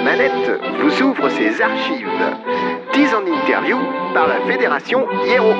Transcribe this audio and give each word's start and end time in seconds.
la 0.00 0.16
manette 0.16 0.60
vous 0.80 1.02
ouvre 1.02 1.28
ses 1.28 1.60
archives. 1.60 2.06
10 2.94 3.14
en 3.14 3.42
interview 3.42 3.76
par 4.14 4.26
la 4.26 4.40
Fédération 4.50 5.04
Hiero. 5.26 5.52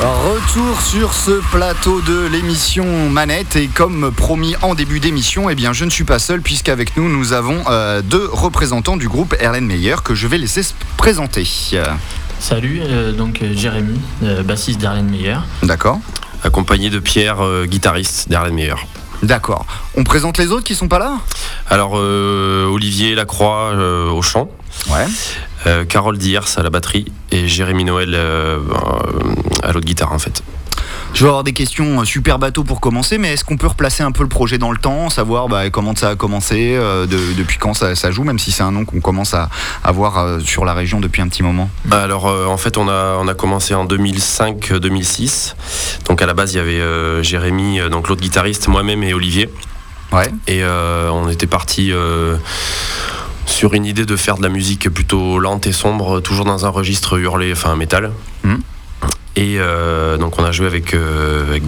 Retour 0.00 0.80
sur 0.80 1.12
ce 1.12 1.40
plateau 1.50 2.00
de 2.02 2.26
l'émission 2.26 3.10
Manette 3.10 3.56
et 3.56 3.66
comme 3.66 4.12
promis 4.12 4.54
en 4.62 4.74
début 4.74 5.00
d'émission, 5.00 5.50
eh 5.50 5.54
bien 5.54 5.72
je 5.72 5.84
ne 5.84 5.90
suis 5.90 6.04
pas 6.04 6.18
seul 6.18 6.40
puisqu'avec 6.40 6.96
nous 6.96 7.08
nous 7.08 7.32
avons 7.32 7.62
euh, 7.68 8.02
deux 8.02 8.28
représentants 8.32 8.96
du 8.96 9.08
groupe 9.08 9.34
Erlen 9.40 9.66
Meyer 9.66 9.96
que 10.04 10.14
je 10.14 10.26
vais 10.28 10.38
laisser 10.38 10.62
se 10.62 10.74
présenter. 10.96 11.48
Salut, 12.38 12.80
euh, 12.82 13.12
donc 13.12 13.42
euh, 13.42 13.52
Jérémy, 13.54 14.00
euh, 14.22 14.42
bassiste 14.42 14.80
d'Arlène 14.80 15.08
Meyer. 15.08 15.36
D'accord 15.62 16.00
accompagné 16.42 16.90
de 16.90 16.98
Pierre, 16.98 17.40
euh, 17.40 17.66
guitariste 17.66 18.28
d'Erlen 18.28 18.54
Meyer. 18.54 18.74
D'accord. 19.22 19.66
On 19.96 20.04
présente 20.04 20.38
les 20.38 20.50
autres 20.50 20.64
qui 20.64 20.74
sont 20.74 20.88
pas 20.88 20.98
là? 20.98 21.18
Alors 21.70 21.92
euh, 21.96 22.66
Olivier 22.66 23.14
Lacroix 23.14 23.70
euh, 23.72 24.10
au 24.10 24.20
chant, 24.22 24.50
Ouais. 24.90 25.06
euh, 25.66 25.84
Carole 25.84 26.18
Diers 26.18 26.40
à 26.56 26.62
la 26.62 26.70
batterie 26.70 27.12
et 27.30 27.46
Jérémy 27.46 27.84
Noël 27.84 28.14
euh, 28.14 28.58
à 29.62 29.72
l'autre 29.72 29.86
guitare 29.86 30.12
en 30.12 30.18
fait. 30.18 30.42
Je 31.14 31.24
vais 31.24 31.28
avoir 31.28 31.44
des 31.44 31.52
questions 31.52 32.00
euh, 32.00 32.04
super 32.04 32.38
bateau 32.38 32.64
pour 32.64 32.80
commencer, 32.80 33.18
mais 33.18 33.32
est-ce 33.34 33.44
qu'on 33.44 33.58
peut 33.58 33.66
replacer 33.66 34.02
un 34.02 34.12
peu 34.12 34.22
le 34.22 34.28
projet 34.30 34.56
dans 34.58 34.72
le 34.72 34.78
temps, 34.78 35.10
savoir 35.10 35.46
bah, 35.48 35.68
comment 35.70 35.94
ça 35.94 36.08
a 36.10 36.16
commencé, 36.16 36.74
euh, 36.74 37.06
de- 37.06 37.34
depuis 37.36 37.58
quand 37.58 37.74
ça, 37.74 37.94
ça 37.94 38.10
joue, 38.10 38.24
même 38.24 38.38
si 38.38 38.50
c'est 38.50 38.62
un 38.62 38.72
nom 38.72 38.84
qu'on 38.86 39.00
commence 39.00 39.34
à, 39.34 39.50
à 39.84 39.92
voir 39.92 40.18
euh, 40.18 40.40
sur 40.40 40.64
la 40.64 40.72
région 40.72 41.00
depuis 41.00 41.20
un 41.20 41.28
petit 41.28 41.42
moment? 41.42 41.68
Alors 41.90 42.28
euh, 42.28 42.46
en 42.46 42.56
fait 42.56 42.78
on 42.78 42.88
a, 42.88 43.18
on 43.20 43.28
a 43.28 43.34
commencé 43.34 43.74
en 43.74 43.84
2005-2006. 43.86 45.54
Donc 46.08 46.22
à 46.22 46.26
la 46.26 46.32
base 46.34 46.54
il 46.54 46.56
y 46.56 46.60
avait 46.60 47.22
Jérémy, 47.22 47.78
donc 47.90 48.08
l'autre 48.08 48.22
guitariste, 48.22 48.68
moi-même 48.68 49.02
et 49.02 49.12
Olivier. 49.12 49.50
Ouais. 50.12 50.30
Et 50.48 50.62
on 50.64 51.28
était 51.28 51.46
parti 51.46 51.92
sur 53.46 53.74
une 53.74 53.84
idée 53.84 54.06
de 54.06 54.16
faire 54.16 54.36
de 54.38 54.42
la 54.42 54.48
musique 54.48 54.88
plutôt 54.90 55.38
lente 55.38 55.66
et 55.66 55.72
sombre, 55.72 56.20
toujours 56.20 56.44
dans 56.46 56.64
un 56.66 56.68
registre 56.70 57.18
hurlé, 57.18 57.52
enfin 57.52 57.76
métal. 57.76 58.12
Mhm. 58.44 58.60
Et 59.34 59.56
euh, 59.58 60.18
donc 60.18 60.38
on 60.38 60.44
a 60.44 60.52
joué 60.52 60.66
avec, 60.66 60.92
euh, 60.92 61.58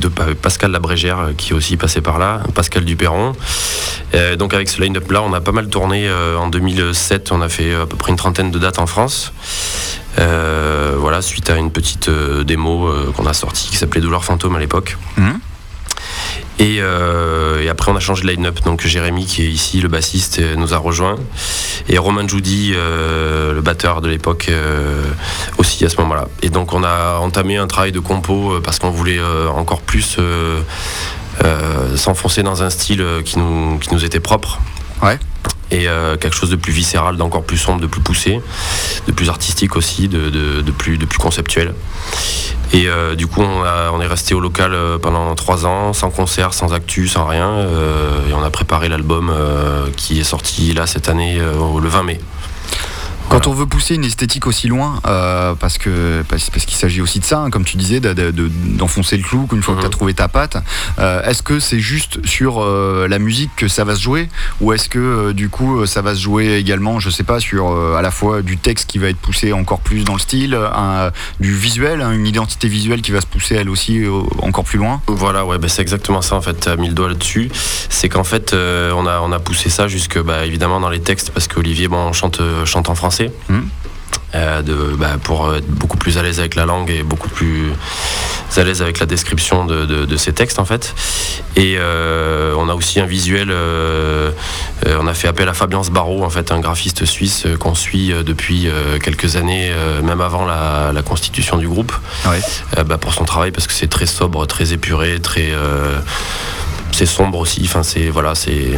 Pascal 0.42 0.70
Labrégère 0.70 1.18
euh, 1.18 1.32
qui 1.36 1.52
est 1.52 1.54
aussi 1.54 1.76
passé 1.78 2.02
par 2.02 2.18
là, 2.18 2.42
Pascal 2.54 2.84
Duperron. 2.84 3.32
Donc 4.38 4.54
avec 4.54 4.68
ce 4.68 4.80
line-up 4.80 5.10
là, 5.10 5.22
on 5.22 5.32
a 5.32 5.40
pas 5.40 5.50
mal 5.50 5.68
tourné. 5.68 6.08
en 6.38 6.46
2007, 6.46 7.32
on 7.32 7.40
a 7.40 7.48
fait 7.48 7.74
à 7.74 7.84
peu 7.84 7.96
près 7.96 8.12
une 8.12 8.16
trentaine 8.16 8.52
de 8.52 8.60
dates 8.60 8.78
en 8.78 8.86
France. 8.86 9.32
Voilà, 10.16 11.20
suite 11.20 11.50
à 11.50 11.56
une 11.56 11.72
petite 11.72 12.08
démo 12.08 12.88
qu'on 13.16 13.26
a 13.26 13.32
sortie 13.32 13.70
qui 13.70 13.76
s'appelait 13.76 14.00
Douleur 14.00 14.24
Fantôme 14.24 14.54
à 14.54 14.60
l'époque. 14.60 14.98
Mhm. 15.16 15.40
Et, 16.58 16.78
euh, 16.80 17.62
et 17.62 17.68
après, 17.68 17.90
on 17.90 17.96
a 17.96 18.00
changé 18.00 18.22
de 18.22 18.28
line-up. 18.28 18.60
Donc, 18.64 18.86
Jérémy, 18.86 19.26
qui 19.26 19.42
est 19.42 19.48
ici, 19.48 19.80
le 19.80 19.88
bassiste, 19.88 20.38
euh, 20.38 20.54
nous 20.56 20.72
a 20.72 20.78
rejoint. 20.78 21.16
Et 21.88 21.98
Roman 21.98 22.26
Judy, 22.26 22.72
euh, 22.74 23.52
le 23.52 23.60
batteur 23.60 24.00
de 24.00 24.08
l'époque, 24.08 24.50
aussi 25.58 25.84
à 25.84 25.88
ce 25.88 25.96
moment-là. 25.98 26.28
Et 26.42 26.50
donc, 26.50 26.72
on 26.72 26.84
a 26.84 27.18
entamé 27.18 27.56
un 27.56 27.66
travail 27.66 27.92
de 27.92 28.00
compo 28.00 28.60
parce 28.62 28.78
qu'on 28.78 28.90
voulait 28.90 29.20
encore 29.54 29.80
plus 29.80 30.18
s'enfoncer 31.96 32.42
dans 32.42 32.62
un 32.62 32.70
style 32.70 33.04
qui 33.24 33.38
nous, 33.38 33.78
qui 33.78 33.92
nous 33.92 34.04
était 34.04 34.20
propre. 34.20 34.60
Ouais. 35.02 35.18
Et 35.74 35.88
euh, 35.88 36.16
quelque 36.16 36.36
chose 36.36 36.50
de 36.50 36.56
plus 36.56 36.72
viscéral, 36.72 37.16
d'encore 37.16 37.42
plus 37.42 37.58
sombre, 37.58 37.80
de 37.80 37.88
plus 37.88 38.00
poussé, 38.00 38.40
de 39.08 39.12
plus 39.12 39.28
artistique 39.28 39.74
aussi, 39.74 40.06
de, 40.06 40.62
plus, 40.70 40.96
conceptuel. 41.18 41.74
Et 42.72 42.86
euh, 42.86 43.16
du 43.16 43.26
coup, 43.26 43.42
on, 43.42 44.00
est 44.00 44.06
resté 44.06 44.34
au 44.34 44.40
local 44.40 44.72
euh, 44.72 44.98
pendant 44.98 45.34
trois 45.34 45.66
ans, 45.66 45.92
sans 45.92 46.10
concert, 46.10 46.54
sans 46.54 46.72
actu, 46.72 47.08
sans 47.08 47.26
rien. 47.26 47.66
et 48.28 48.32
on 48.32 48.44
a 48.44 48.50
préparé 48.50 48.88
l'album 48.88 49.34
qui 49.96 50.20
est 50.20 50.24
sorti 50.24 50.72
là 50.74 50.86
cette 50.86 51.08
année, 51.08 51.38
le 51.38 51.88
20 51.88 52.02
mai. 52.04 52.20
Quand 53.34 53.48
on 53.48 53.52
veut 53.52 53.66
pousser 53.66 53.96
une 53.96 54.04
esthétique 54.04 54.46
aussi 54.46 54.68
loin, 54.68 55.00
euh, 55.08 55.56
parce 55.56 55.76
que 55.76 56.22
parce, 56.28 56.50
parce 56.50 56.64
qu'il 56.66 56.76
s'agit 56.76 57.00
aussi 57.00 57.18
de 57.18 57.24
ça, 57.24 57.40
hein, 57.40 57.50
comme 57.50 57.64
tu 57.64 57.76
disais, 57.76 57.98
de- 57.98 58.12
de- 58.12 58.30
de- 58.30 58.46
d'enfoncer 58.48 59.16
le 59.16 59.24
clou 59.24 59.48
une 59.52 59.60
fois 59.60 59.74
que 59.74 59.78
Mhm. 59.80 59.82
tu 59.82 59.86
as 59.88 59.90
trouvé 59.90 60.14
ta 60.14 60.28
patte, 60.28 60.56
euh, 61.00 61.20
est-ce 61.24 61.42
que 61.42 61.58
c'est 61.58 61.80
juste 61.80 62.24
sur 62.24 62.62
euh, 62.62 63.08
la 63.08 63.18
musique 63.18 63.50
que 63.56 63.66
ça 63.66 63.82
va 63.82 63.96
se 63.96 64.00
jouer? 64.02 64.28
Ou 64.60 64.72
est-ce 64.72 64.88
que 64.88 65.32
du 65.32 65.48
coup 65.48 65.84
ça 65.84 66.00
va 66.00 66.14
se 66.14 66.20
jouer 66.20 66.54
également, 66.54 67.00
je 67.00 67.10
sais 67.10 67.24
pas, 67.24 67.40
sur 67.40 67.72
à 67.96 68.02
la 68.02 68.12
fois 68.12 68.40
du 68.42 68.56
texte 68.56 68.88
qui 68.88 68.98
va 68.98 69.08
être 69.08 69.18
poussé 69.18 69.52
encore 69.52 69.80
plus 69.80 70.04
dans 70.04 70.12
le 70.14 70.20
style, 70.20 70.54
un- 70.54 71.10
du 71.40 71.52
visuel, 71.56 72.02
hein, 72.02 72.12
une 72.12 72.28
identité 72.28 72.68
visuelle 72.68 73.02
qui 73.02 73.10
va 73.10 73.20
se 73.20 73.26
pousser 73.26 73.56
elle 73.56 73.68
aussi 73.68 74.04
encore 74.42 74.62
plus 74.64 74.78
loin? 74.78 75.02
Voilà, 75.08 75.44
ouais, 75.44 75.58
bah, 75.58 75.68
c'est 75.68 75.82
exactement 75.82 76.22
ça 76.22 76.36
en 76.36 76.40
fait, 76.40 76.60
tu 76.60 76.68
as 76.68 76.76
mis 76.76 76.86
le 76.86 76.94
doigt 76.94 77.08
là-dessus. 77.08 77.50
C'est 77.88 78.08
qu'en 78.08 78.22
fait, 78.24 78.54
on, 78.54 79.06
a, 79.08 79.18
on 79.20 79.32
a 79.32 79.40
poussé 79.40 79.70
ça 79.70 79.88
jusque, 79.88 80.22
bah, 80.22 80.46
évidemment, 80.46 80.78
dans 80.78 80.88
les 80.88 81.00
textes, 81.00 81.32
parce 81.32 81.48
qu'Olivier 81.48 81.88
bon, 81.88 82.12
chante, 82.12 82.40
euh, 82.40 82.64
chante 82.64 82.88
en 82.88 82.94
français. 82.94 83.23
Mhm. 83.48 83.68
Euh, 84.36 84.62
de, 84.62 84.74
bah, 84.98 85.12
pour 85.22 85.54
être 85.54 85.68
beaucoup 85.68 85.96
plus 85.96 86.18
à 86.18 86.22
l'aise 86.24 86.40
avec 86.40 86.56
la 86.56 86.66
langue 86.66 86.90
et 86.90 87.04
beaucoup 87.04 87.28
plus 87.28 87.70
à 88.56 88.64
l'aise 88.64 88.82
avec 88.82 88.98
la 88.98 89.06
description 89.06 89.64
de, 89.64 89.84
de- 89.86 90.04
de 90.06 90.16
ses 90.16 90.32
textes 90.32 90.58
en 90.58 90.64
fait. 90.64 90.92
Et 91.54 91.76
euh, 91.78 92.52
on 92.58 92.68
a 92.68 92.74
aussi 92.74 92.98
un 92.98 93.06
visuel, 93.06 93.48
euh, 93.52 94.32
euh, 94.86 94.98
on 95.00 95.06
a 95.06 95.14
fait 95.14 95.28
appel 95.28 95.48
à 95.48 95.54
Fabien 95.54 95.84
Sbarro, 95.84 96.24
en 96.24 96.30
fait, 96.30 96.50
un 96.50 96.58
graphiste 96.58 97.04
suisse 97.04 97.46
euh, 97.46 97.56
qu'on 97.56 97.76
suit 97.76 98.10
euh, 98.12 98.24
depuis 98.24 98.66
euh, 98.68 98.98
quelques 98.98 99.36
années, 99.36 99.70
euh, 99.72 100.02
même 100.02 100.20
avant 100.20 100.44
la, 100.46 100.90
la 100.92 101.02
constitution 101.02 101.56
du 101.56 101.68
groupe, 101.68 101.92
Ouais. 102.26 102.40
euh, 102.78 102.82
bah, 102.82 102.98
pour 102.98 103.14
son 103.14 103.24
travail 103.24 103.52
parce 103.52 103.68
que 103.68 103.72
c'est 103.72 103.86
très 103.88 104.06
sobre, 104.06 104.46
très 104.46 104.72
épuré, 104.72 105.20
très 105.20 105.50
euh, 105.52 105.98
c'est 106.90 107.06
sombre 107.06 107.38
aussi. 107.38 107.62
Enfin, 107.64 107.84
c'est 107.84 108.08
voilà, 108.08 108.34
c'est 108.34 108.72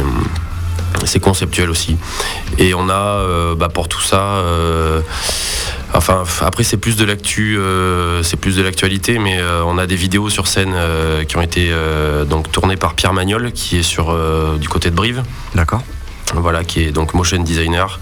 c'est 1.05 1.19
conceptuel 1.19 1.69
aussi. 1.69 1.97
Et 2.57 2.73
on 2.73 2.89
a 2.89 2.93
euh, 2.93 3.55
bah, 3.55 3.69
pour 3.69 3.87
tout 3.87 4.01
ça. 4.01 4.21
euh, 4.21 5.01
Enfin, 5.93 6.23
après 6.41 6.63
c'est 6.63 6.77
plus 6.77 6.97
de 6.97 7.05
l'actu, 7.05 7.57
euh, 7.57 8.21
c'est 8.21 8.35
plus 8.35 8.57
de 8.57 8.61
l'actualité, 8.61 9.19
mais 9.19 9.39
on 9.65 9.77
a 9.77 9.87
des 9.87 9.95
vidéos 9.95 10.29
sur 10.29 10.45
scène 10.47 10.75
qui 11.27 11.37
ont 11.37 11.41
été 11.41 11.71
donc 12.29 12.51
tournées 12.51 12.75
par 12.75 12.93
Pierre 12.93 13.13
Magnol, 13.13 13.51
qui 13.53 13.77
est 13.77 13.83
sur 13.83 14.15
du 14.59 14.67
côté 14.67 14.91
de 14.91 14.95
Brive, 14.95 15.23
D'accord. 15.55 15.81
voilà, 16.35 16.65
qui 16.65 16.83
est 16.83 16.91
donc 16.91 17.13
motion 17.13 17.41
designer. 17.41 17.99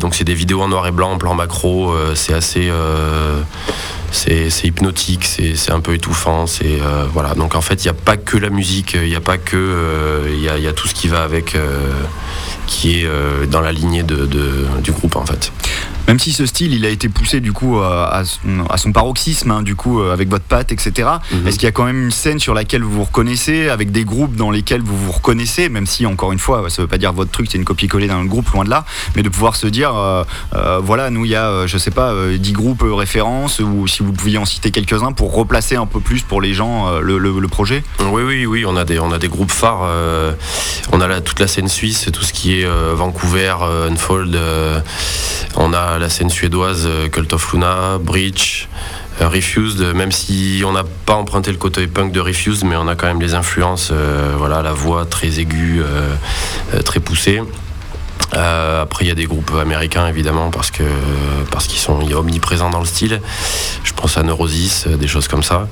Donc 0.00 0.14
c'est 0.16 0.24
des 0.24 0.34
vidéos 0.34 0.60
en 0.62 0.68
noir 0.68 0.86
et 0.88 0.90
blanc, 0.90 1.12
en 1.12 1.18
plan 1.18 1.32
macro, 1.32 1.94
c'est 2.14 2.34
assez, 2.34 2.70
c'est 4.12 4.64
hypnotique, 4.64 5.24
c'est 5.24 5.72
un 5.72 5.80
peu 5.80 5.94
étouffant, 5.94 6.46
c'est 6.46 6.80
euh, 6.80 7.06
voilà. 7.12 7.34
Donc 7.34 7.54
en 7.54 7.60
fait 7.60 7.84
il 7.84 7.86
n'y 7.86 7.90
a 7.90 8.00
pas 8.00 8.16
que 8.16 8.36
la 8.36 8.50
musique, 8.50 8.94
il 8.94 9.08
n'y 9.08 9.16
a 9.16 9.20
pas 9.20 9.38
que, 9.38 9.56
euh, 9.56 10.28
il 10.32 10.42
y, 10.42 10.68
a, 10.68 10.72
tout 10.72 10.88
ce 10.88 10.94
qui 10.94 11.08
va 11.08 11.22
avec, 11.22 11.54
euh, 11.54 11.92
qui 12.66 13.00
est 13.00 13.08
dans 13.48 13.60
la 13.60 13.72
lignée 13.72 14.02
du 14.02 14.92
groupe 14.92 15.16
en 15.16 15.26
fait. 15.26 15.52
Même 16.10 16.18
si 16.18 16.32
ce 16.32 16.44
style, 16.44 16.74
il 16.74 16.84
a 16.84 16.88
été 16.88 17.08
poussé 17.08 17.38
du 17.38 17.52
coup 17.52 17.78
à, 17.78 18.22
son, 18.24 18.66
à 18.68 18.76
son 18.78 18.90
paroxysme, 18.90 19.52
hein, 19.52 19.62
du 19.62 19.76
coup 19.76 20.00
euh, 20.00 20.12
avec 20.12 20.28
votre 20.28 20.42
patte, 20.44 20.72
etc. 20.72 21.08
Mhm. 21.30 21.46
Est-ce 21.46 21.54
qu'il 21.56 21.66
y 21.66 21.68
a 21.68 21.72
quand 21.72 21.84
même 21.84 22.02
une 22.02 22.10
scène 22.10 22.40
sur 22.40 22.52
laquelle 22.52 22.82
vous 22.82 22.90
vous 22.90 23.04
reconnaissez, 23.04 23.68
avec 23.68 23.92
des 23.92 24.02
groupes 24.04 24.34
dans 24.34 24.50
lesquels 24.50 24.82
vous 24.82 24.96
vous 24.98 25.12
reconnaissez, 25.12 25.68
même 25.68 25.86
si 25.86 26.06
encore 26.06 26.32
une 26.32 26.40
fois, 26.40 26.68
ça 26.68 26.82
veut 26.82 26.88
pas 26.88 26.98
dire 26.98 27.12
votre 27.12 27.30
truc, 27.30 27.46
c'est 27.48 27.58
une 27.58 27.64
copie-collée 27.64 28.08
d'un 28.08 28.24
groupe, 28.24 28.48
loin 28.50 28.64
de 28.64 28.70
là, 28.70 28.84
mais 29.14 29.22
de 29.22 29.28
pouvoir 29.28 29.54
se 29.54 29.68
dire, 29.68 29.94
euh, 29.94 30.24
euh, 30.56 30.80
voilà, 30.82 31.10
nous 31.10 31.24
il 31.24 31.30
y 31.30 31.36
a, 31.36 31.68
je 31.68 31.78
sais 31.78 31.92
pas, 31.92 32.10
euh, 32.10 32.36
10 32.38 32.52
groupes 32.54 32.82
références, 32.84 33.60
ou 33.60 33.86
si 33.86 34.02
vous 34.02 34.12
pouviez 34.12 34.38
en 34.38 34.44
citer 34.44 34.72
quelques-uns 34.72 35.12
pour 35.12 35.32
replacer 35.32 35.76
un 35.76 35.86
peu 35.86 36.00
plus 36.00 36.22
pour 36.22 36.40
les 36.40 36.54
gens 36.54 36.90
le, 36.98 37.18
le- 37.18 37.38
le 37.38 37.48
projet? 37.48 37.84
Oui, 38.00 38.22
oui, 38.24 38.46
oui, 38.46 38.64
on 38.66 38.76
a 38.76 38.84
des, 38.84 38.98
on 38.98 39.12
a 39.12 39.18
des 39.18 39.28
groupes 39.28 39.52
phares. 39.52 39.82
euh, 39.84 40.32
on 40.90 41.00
a 41.00 41.06
la- 41.06 41.20
toute 41.20 41.38
la 41.38 41.46
scène 41.46 41.68
suisse, 41.68 42.08
tout 42.12 42.24
ce 42.24 42.32
qui 42.32 42.60
est 42.60 42.66
Vancouver, 42.94 43.54
Unfold. 43.88 44.36
on 45.56 45.72
a 45.72 45.99
la 46.00 46.08
scène 46.08 46.30
suédoise, 46.30 46.84
euh, 46.86 47.08
Cult 47.08 47.32
of 47.32 47.52
Luna, 47.52 47.98
Breach, 48.00 48.68
euh, 49.20 49.28
Refused. 49.28 49.80
Même 49.94 50.10
si 50.12 50.62
on 50.66 50.72
n'a 50.72 50.84
pas 51.06 51.14
emprunté 51.14 51.52
le 51.52 51.58
côté 51.58 51.86
punk 51.86 52.12
de 52.12 52.20
Refused, 52.20 52.64
mais 52.64 52.76
on 52.76 52.88
a 52.88 52.96
quand 52.96 53.06
même 53.06 53.20
les 53.20 53.34
influences. 53.34 53.90
euh, 53.92 54.34
voilà, 54.36 54.62
la 54.62 54.72
voix 54.72 55.04
très 55.04 55.38
aiguë, 55.38 55.80
euh, 55.82 56.14
euh, 56.74 56.82
très 56.82 57.00
poussée. 57.00 57.42
Euh, 58.34 58.82
après, 58.82 59.04
il 59.04 59.08
y 59.08 59.10
a 59.10 59.14
des 59.16 59.26
groupes 59.26 59.52
américains 59.60 60.06
évidemment 60.06 60.50
parce 60.50 60.70
que 60.70 60.84
parce 61.50 61.66
qu'ils 61.66 61.80
sont 61.80 61.98
omniprésents 62.12 62.70
dans 62.70 62.78
le 62.78 62.86
style. 62.86 63.20
Pense 64.00 64.16
à 64.16 64.22
Neurosis, 64.22 64.86
des 64.86 65.06
choses 65.08 65.28
comme 65.28 65.42
ça. 65.42 65.68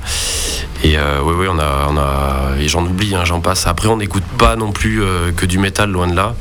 Et 0.85 0.99
euh, 0.99 1.21
oui, 1.25 1.33
oui, 1.39 1.47
on 1.51 1.59
a, 1.59 1.87
on 1.89 1.97
a, 1.97 2.57
et 2.61 2.69
j'en 2.69 2.85
oublie, 2.85 3.15
hein, 3.15 3.25
j'en 3.25 3.41
passe. 3.41 3.67
Après, 3.67 3.89
on 3.89 3.97
n'écoute 3.97 4.23
pas 4.37 4.55
non 4.55 4.71
plus 4.71 5.03
euh, 5.03 5.33
que 5.33 5.47
du 5.47 5.59
métal, 5.59 5.91
loin 5.91 6.07
de 6.07 6.15
là. 6.15 6.35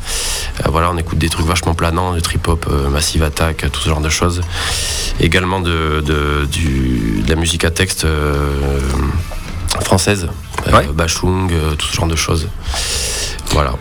Euh, 0.66 0.70
voilà, 0.70 0.92
on 0.92 0.98
écoute 0.98 1.18
des 1.18 1.30
trucs 1.30 1.46
vachement 1.48 1.74
planants, 1.74 2.14
du 2.14 2.22
trip-hop, 2.22 2.68
Massive 2.92 3.24
Attack, 3.24 3.66
tout 3.72 3.80
ce 3.80 3.88
genre 3.90 4.02
de 4.02 4.10
choses. 4.10 4.42
Également 5.22 5.62
de, 5.62 6.04
de, 6.06 6.46
du- 6.52 7.24
de 7.26 7.30
la 7.30 7.36
musique 7.38 7.64
à 7.64 7.72
texte 7.72 8.06
française, 9.82 10.28
Ouais. 10.74 10.86
Bachung, 10.94 11.50
tout 11.78 11.88
ce 11.88 11.96
genre 11.96 12.08
de 12.08 12.16
choses. 12.16 12.48
Voilà. 13.52 13.74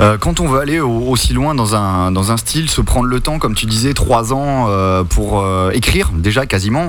Euh, 0.00 0.16
quand 0.18 0.40
on 0.40 0.48
veut 0.48 0.60
aller 0.60 0.80
au- 0.80 1.08
aussi 1.10 1.32
loin 1.34 1.54
dans 1.54 1.74
un, 1.74 2.10
dans 2.10 2.32
un 2.32 2.36
style, 2.36 2.70
se 2.70 2.80
prendre 2.80 3.06
le 3.06 3.20
temps, 3.20 3.38
comme 3.38 3.54
tu 3.54 3.66
disais, 3.66 3.92
trois 3.92 4.32
ans 4.32 4.66
euh, 4.68 5.04
pour 5.04 5.40
euh, 5.42 5.70
écrire, 5.72 6.10
déjà 6.14 6.46
quasiment, 6.46 6.86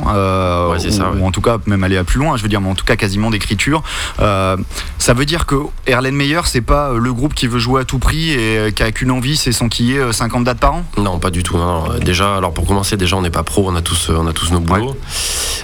Ouais, 0.72 0.78
ou, 0.78 0.92
ça, 0.92 1.12
ouais. 1.12 1.20
ou 1.20 1.26
en 1.28 1.32
tout 1.32 1.42
cas 1.42 1.58
même 1.66 1.84
aller 1.84 1.98
à 1.98 2.04
plus 2.04 2.20
loin, 2.20 2.38
je 2.38 2.44
veux 2.44 2.48
dire, 2.50 2.62
mais 2.62 2.70
en 2.70 2.76
tout 2.76 2.86
cas 2.86 2.96
quasiment 2.96 3.30
d'écriture. 3.30 3.84
Ça 4.18 5.14
veut 5.14 5.26
dire 5.26 5.46
que 5.46 5.56
Erlen 5.88 6.16
Meyer, 6.16 6.42
c'est 6.46 6.62
pas 6.62 6.94
le 6.94 7.12
groupe 7.14 7.34
qui 7.34 7.48
veut 7.48 7.60
jouer 7.60 7.82
à 7.82 7.86
tout 7.86 8.00
prix 8.00 8.32
et 8.32 8.72
qui 8.74 8.84
a 8.84 8.92
qu'une 8.92 9.12
envie, 9.12 9.36
c'est 9.36 9.52
s'enquiller 9.52 10.12
50 10.14 10.44
dates 10.44 10.60
par 10.60 10.76
an? 10.76 10.84
Non, 10.98 11.20
pas 11.20 11.32
du 11.32 11.44
tout. 11.44 11.58
Déjà, 12.02 12.38
alors 12.38 12.54
pour 12.54 12.66
commencer, 12.66 12.98
déjà 12.98 13.18
on 13.18 13.22
n'est 13.22 13.30
pas 13.30 13.44
pro, 13.44 13.66
on 13.70 13.76
a 13.76 13.82
tous, 13.82 14.10
on 14.10 14.28
a 14.28 14.34
tous 14.34 14.52
nos 14.52 14.60
boulots. 14.60 14.96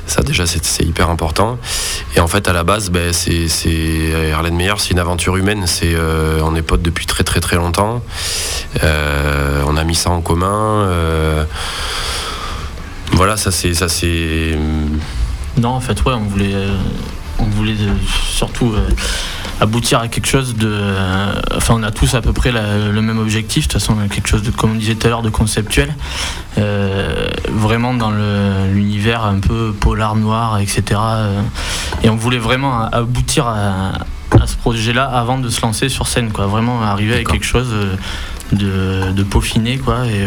Ça 0.06 0.22
déjà 0.24 0.46
c'est 0.46 0.84
hyper 0.84 1.10
important. 1.10 1.58
Et 2.16 2.20
en 2.20 2.28
fait 2.28 2.48
à 2.48 2.54
la 2.54 2.64
base, 2.64 2.90
ben, 2.90 3.14
c'est 3.14 3.48
Erlen 4.30 4.56
Meyer, 4.56 4.74
c'est 4.78 4.92
une 4.92 5.00
aventure 5.00 5.38
humaine. 5.38 5.64
C'est 5.68 5.96
on 6.44 6.56
est 6.56 6.62
potes 6.62 6.82
depuis 6.82 7.06
très 7.06 7.24
très 7.24 7.37
très 7.40 7.56
longtemps. 7.56 8.02
on 8.84 9.78
a 9.78 9.84
mis 9.84 9.96
ça 9.96 10.10
en 10.10 10.22
commun. 10.22 10.88
Voilà, 13.14 13.38
ça 13.38 13.52
c'est 13.52 13.74
ça 13.74 13.90
c'est. 13.90 14.58
Non, 15.58 15.70
en 15.70 15.80
fait, 15.80 16.04
ouais, 16.06 16.14
on 16.14 16.26
voulait, 16.26 16.54
euh, 16.54 16.76
on 17.40 17.46
voulait 17.46 17.74
euh, 17.74 17.94
surtout 18.30 18.74
euh, 18.74 18.88
aboutir 19.60 20.00
à 20.00 20.08
quelque 20.08 20.28
chose 20.28 20.56
de. 20.56 20.80
enfin, 21.56 21.76
on 21.78 21.84
a 21.84 21.90
tous 21.90 22.14
à 22.14 22.22
peu 22.22 22.32
près 22.32 22.52
le 22.52 23.02
même 23.02 23.18
objectif. 23.18 23.68
De 23.68 23.74
toute 23.74 23.82
façon, 23.82 23.96
quelque 24.08 24.30
chose 24.30 24.44
de, 24.44 24.52
comme 24.52 24.74
on 24.74 24.76
disait 24.76 24.94
tout 24.94 25.08
à 25.08 25.10
l'heure, 25.10 25.24
de 25.24 25.32
conceptuel. 25.32 25.96
vraiment 26.56 27.96
dans 27.96 28.12
l'univers 28.72 29.24
un 29.24 29.40
peu 29.40 29.74
polar 29.74 30.16
noir, 30.16 30.60
etc. 30.60 31.00
et 32.04 32.10
on 32.10 32.16
voulait 32.16 32.38
vraiment 32.38 32.84
aboutir 32.92 33.48
à, 33.48 33.94
ce 34.46 34.56
projet-là 34.58 35.06
avant 35.06 35.38
de 35.38 35.50
se 35.50 35.62
lancer 35.62 35.90
sur 35.90 36.08
scène, 36.08 36.32
quoi. 36.32 36.48
Vraiment 36.48 36.82
arriver 36.82 37.14
avec 37.14 37.30
quelque 37.30 37.46
chose. 37.46 37.70
De, 38.54 39.12
de, 39.12 39.24
peaufiner 39.24 39.78
quoi 39.78 40.06
et 40.06 40.26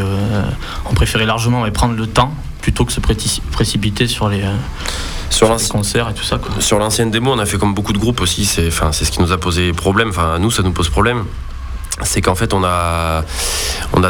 on 0.84 0.92
préférait 0.92 1.24
largement 1.24 1.64
prendre 1.70 1.94
le 1.94 2.06
temps 2.06 2.34
plutôt 2.60 2.84
que 2.84 2.92
se 2.92 3.00
précipiter 3.00 4.06
sur 4.06 4.28
les, 4.28 4.42
euh, 4.42 4.54
sur, 5.30 5.48
concerts 5.68 6.08
et 6.10 6.14
tout 6.14 6.22
ça. 6.22 6.38
Sur 6.58 6.78
l'ancienne 6.78 7.10
démo, 7.10 7.32
on 7.32 7.38
a 7.38 7.46
fait 7.46 7.58
comme 7.58 7.74
beaucoup 7.74 7.92
de 7.92 7.98
groupes 7.98 8.20
aussi. 8.20 8.44
C'est, 8.44 8.68
enfin, 8.68 8.92
c'est 8.92 9.04
ce 9.04 9.10
qui 9.10 9.20
nous 9.20 9.32
a 9.32 9.38
posé 9.38 9.72
problème. 9.72 10.10
Enfin, 10.10 10.38
nous, 10.38 10.50
ça 10.50 10.62
nous 10.62 10.72
pose 10.72 10.88
problème 10.88 11.24
c'est 12.02 12.20
qu'en 12.20 12.34
fait 12.34 12.54
on 12.54 12.64
a 12.64 13.24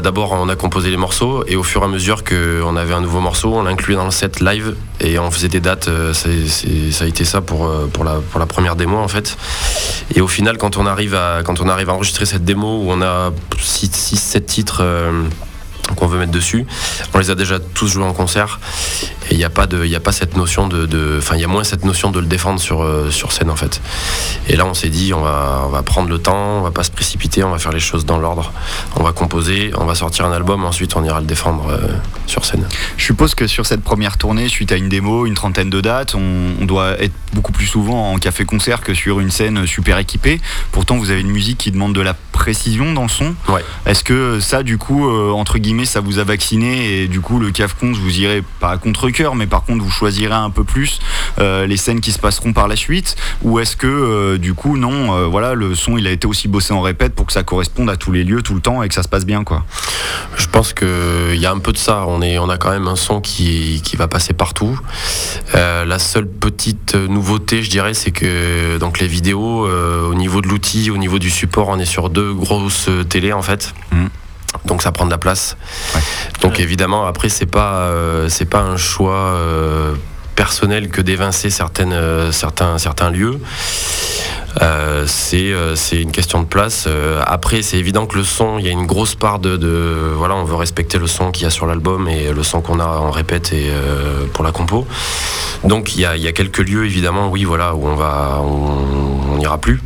d'abord 0.02 0.32
on 0.32 0.48
a 0.48 0.56
composé 0.56 0.90
les 0.90 0.96
morceaux 0.96 1.44
et 1.46 1.56
au 1.56 1.62
fur 1.62 1.82
et 1.82 1.84
à 1.84 1.88
mesure 1.88 2.24
qu'on 2.24 2.76
avait 2.76 2.94
un 2.94 3.00
nouveau 3.00 3.20
morceau 3.20 3.54
on 3.54 3.62
l'incluait 3.62 3.96
dans 3.96 4.04
le 4.04 4.10
set 4.10 4.40
live 4.40 4.76
et 5.00 5.18
on 5.18 5.30
faisait 5.30 5.48
des 5.48 5.60
dates 5.60 5.88
euh, 5.88 6.12
ça 6.14 7.04
a 7.04 7.06
été 7.06 7.24
ça 7.24 7.40
pour, 7.40 7.66
euh, 7.66 7.86
pour, 7.92 8.04
la, 8.04 8.20
pour 8.30 8.40
la 8.40 8.46
première 8.46 8.76
démo 8.76 8.96
en 8.96 9.08
fait 9.08 9.36
et 10.14 10.20
au 10.20 10.28
final 10.28 10.58
quand 10.58 10.76
on 10.76 10.86
arrive 10.86 11.14
à 11.14 11.42
enregistrer 11.88 12.26
cette 12.26 12.44
démo 12.44 12.82
où 12.84 12.90
on 12.90 13.02
a 13.02 13.32
6 13.58 13.90
7 14.16 14.46
titres 14.46 14.82
qu'on 15.96 16.06
veut 16.06 16.18
mettre 16.18 16.32
dessus. 16.32 16.66
On 17.14 17.18
les 17.18 17.30
a 17.30 17.34
déjà 17.34 17.58
tous 17.58 17.88
joués 17.88 18.04
en 18.04 18.12
concert 18.12 18.60
et 19.30 19.34
il 19.34 19.38
n'y 19.38 19.44
a 19.44 19.50
pas 19.50 19.66
de, 19.66 19.84
il 19.84 19.94
a 19.94 20.00
pas 20.00 20.12
cette 20.12 20.36
notion 20.36 20.66
de, 20.66 21.16
enfin 21.18 21.36
il 21.36 21.40
y 21.40 21.44
a 21.44 21.48
moins 21.48 21.62
cette 21.62 21.84
notion 21.84 22.10
de 22.10 22.18
le 22.18 22.26
défendre 22.26 22.60
sur 22.60 22.82
euh, 22.82 23.10
sur 23.10 23.32
scène 23.32 23.48
en 23.48 23.56
fait. 23.56 23.80
Et 24.48 24.56
là 24.56 24.66
on 24.66 24.74
s'est 24.74 24.88
dit 24.88 25.14
on 25.14 25.20
va 25.20 25.64
on 25.66 25.70
va 25.70 25.82
prendre 25.82 26.08
le 26.08 26.18
temps, 26.18 26.58
on 26.58 26.62
va 26.62 26.72
pas 26.72 26.82
se 26.82 26.90
précipiter, 26.90 27.44
on 27.44 27.50
va 27.50 27.58
faire 27.58 27.72
les 27.72 27.80
choses 27.80 28.04
dans 28.04 28.18
l'ordre. 28.18 28.52
On 28.96 29.04
va 29.04 29.12
composer, 29.12 29.70
on 29.78 29.84
va 29.84 29.94
sortir 29.94 30.26
un 30.26 30.32
album, 30.32 30.64
ensuite 30.64 30.96
on 30.96 31.04
ira 31.04 31.20
le 31.20 31.26
défendre 31.26 31.68
euh, 31.70 31.94
sur 32.26 32.44
scène. 32.44 32.66
Je 32.96 33.04
suppose 33.04 33.34
que 33.34 33.46
sur 33.46 33.66
cette 33.66 33.82
première 33.82 34.16
tournée, 34.16 34.48
suite 34.48 34.72
à 34.72 34.76
une 34.76 34.88
démo, 34.88 35.26
une 35.26 35.34
trentaine 35.34 35.70
de 35.70 35.80
dates, 35.80 36.14
on, 36.14 36.64
doit 36.64 37.00
être 37.00 37.14
beaucoup 37.32 37.52
plus 37.52 37.66
souvent 37.66 38.12
en 38.12 38.18
café-concert 38.18 38.80
que 38.80 38.94
sur 38.94 39.20
une 39.20 39.30
scène 39.30 39.66
super 39.66 39.98
équipée. 39.98 40.40
Pourtant 40.72 40.96
vous 40.96 41.10
avez 41.10 41.20
une 41.20 41.30
musique 41.30 41.58
qui 41.58 41.70
demande 41.70 41.94
de 41.94 42.00
la 42.00 42.14
précision 42.32 42.92
dans 42.92 43.02
le 43.02 43.08
son. 43.08 43.34
Ouais. 43.48 43.64
Est-ce 43.86 44.02
que 44.02 44.40
ça 44.40 44.62
du 44.62 44.78
coup 44.78 45.08
euh, 45.08 45.30
entre 45.30 45.58
guillemets 45.58 45.84
ça 45.84 46.00
vous 46.00 46.18
a 46.18 46.24
vacciné 46.24 47.02
et 47.02 47.08
du 47.08 47.20
coup 47.20 47.38
le 47.38 47.50
caf-con 47.50 47.92
vous 47.92 48.18
irez 48.18 48.42
pas 48.60 48.70
à 48.70 48.78
contre 48.78 49.08
mais 49.34 49.46
par 49.46 49.64
contre 49.64 49.84
vous 49.84 49.90
choisirez 49.90 50.34
un 50.34 50.50
peu 50.50 50.64
plus 50.64 51.00
euh, 51.38 51.66
les 51.66 51.76
scènes 51.76 52.00
qui 52.00 52.12
se 52.12 52.18
passeront 52.18 52.52
par 52.52 52.68
la 52.68 52.76
suite 52.76 53.16
Ou 53.42 53.58
est-ce 53.58 53.76
que 53.76 53.86
euh, 53.86 54.38
du 54.38 54.54
coup 54.54 54.76
non, 54.76 55.14
euh, 55.14 55.26
voilà, 55.26 55.54
le 55.54 55.74
son 55.74 55.98
il 55.98 56.06
a 56.06 56.10
été 56.10 56.26
aussi 56.26 56.48
bossé 56.48 56.72
en 56.72 56.80
répète 56.80 57.14
pour 57.14 57.26
que 57.26 57.32
ça 57.32 57.42
corresponde 57.42 57.90
à 57.90 57.96
tous 57.96 58.12
les 58.12 58.24
lieux 58.24 58.42
tout 58.42 58.54
le 58.54 58.60
temps 58.60 58.82
et 58.82 58.88
que 58.88 58.94
ça 58.94 59.02
se 59.02 59.08
passe 59.08 59.26
bien 59.26 59.44
quoi 59.44 59.64
Je 60.36 60.46
pense 60.46 60.72
qu'il 60.72 61.36
y 61.36 61.46
a 61.46 61.52
un 61.52 61.58
peu 61.58 61.72
de 61.72 61.78
ça. 61.78 62.04
On, 62.06 62.22
est, 62.22 62.38
on 62.38 62.48
a 62.48 62.56
quand 62.56 62.70
même 62.70 62.88
un 62.88 62.96
son 62.96 63.20
qui, 63.20 63.82
qui 63.84 63.96
va 63.96 64.08
passer 64.08 64.32
partout. 64.32 64.78
la 65.54 65.98
seule 65.98 66.26
petite 66.26 66.94
nouveauté, 66.94 67.62
je 67.62 67.70
dirais, 67.70 67.94
c'est 67.94 68.10
que 68.10 68.78
donc 68.78 69.00
les 69.00 69.06
vidéos, 69.06 69.68
au 69.68 70.14
niveau 70.14 70.40
de 70.40 70.48
l'outil, 70.48 70.90
au 70.90 70.96
niveau 70.96 71.18
du 71.18 71.30
support, 71.30 71.68
on 71.68 71.78
est 71.78 71.84
sur 71.84 72.10
deux 72.10 72.32
grosses 72.32 72.88
télés 73.08 73.32
en 73.32 73.42
fait. 73.42 73.74
Mmh 73.92 74.06
donc 74.64 74.82
ça 74.82 74.92
prend 74.92 75.06
de 75.06 75.10
la 75.10 75.18
place. 75.18 75.56
Donc 76.40 76.60
évidemment, 76.60 77.06
après, 77.06 77.28
c'est 77.28 77.46
pas, 77.46 77.82
euh, 77.82 78.28
c'est 78.28 78.48
pas 78.48 78.60
un 78.60 78.76
choix 78.76 79.14
euh, 79.34 79.94
personnel 80.34 80.88
que 80.88 81.00
d'évincer 81.00 81.50
certaines, 81.50 81.92
euh, 81.92 82.32
certains, 82.32 82.78
certains 82.78 83.10
lieux. 83.10 83.40
c'est, 85.06 85.52
c'est 85.76 86.02
une 86.02 86.12
question 86.12 86.40
de 86.40 86.46
place. 86.46 86.88
après, 87.24 87.62
c'est 87.62 87.78
évident 87.78 88.06
que 88.06 88.16
le 88.16 88.24
son, 88.24 88.58
il 88.58 88.66
y 88.66 88.68
a 88.68 88.72
une 88.72 88.86
grosse 88.86 89.14
part 89.14 89.38
de, 89.38 90.12
voilà, 90.16 90.34
on 90.34 90.44
veut 90.44 90.56
respecter 90.56 90.98
le 90.98 91.06
son 91.06 91.30
qu'il 91.30 91.44
y 91.44 91.46
a 91.46 91.50
sur 91.50 91.66
l'album 91.66 92.08
et 92.08 92.32
le 92.32 92.42
son 92.42 92.60
qu'on 92.60 92.80
a 92.80 92.86
en 92.86 93.10
répète 93.10 93.52
et 93.52 93.70
pour 94.32 94.44
la 94.44 94.50
compo. 94.50 94.86
Donc 95.62 95.94
il 95.94 96.00
y 96.00 96.04
a, 96.04 96.16
y 96.16 96.26
a, 96.26 96.32
quelques 96.32 96.58
lieux 96.58 96.84
évidemment, 96.84 97.28
oui, 97.28 97.44
voilà, 97.44 97.74
où 97.74 97.86
on 97.86 97.94
va, 97.94 98.40
on 98.42 99.36
n'ira 99.36 99.58
plus. 99.58 99.80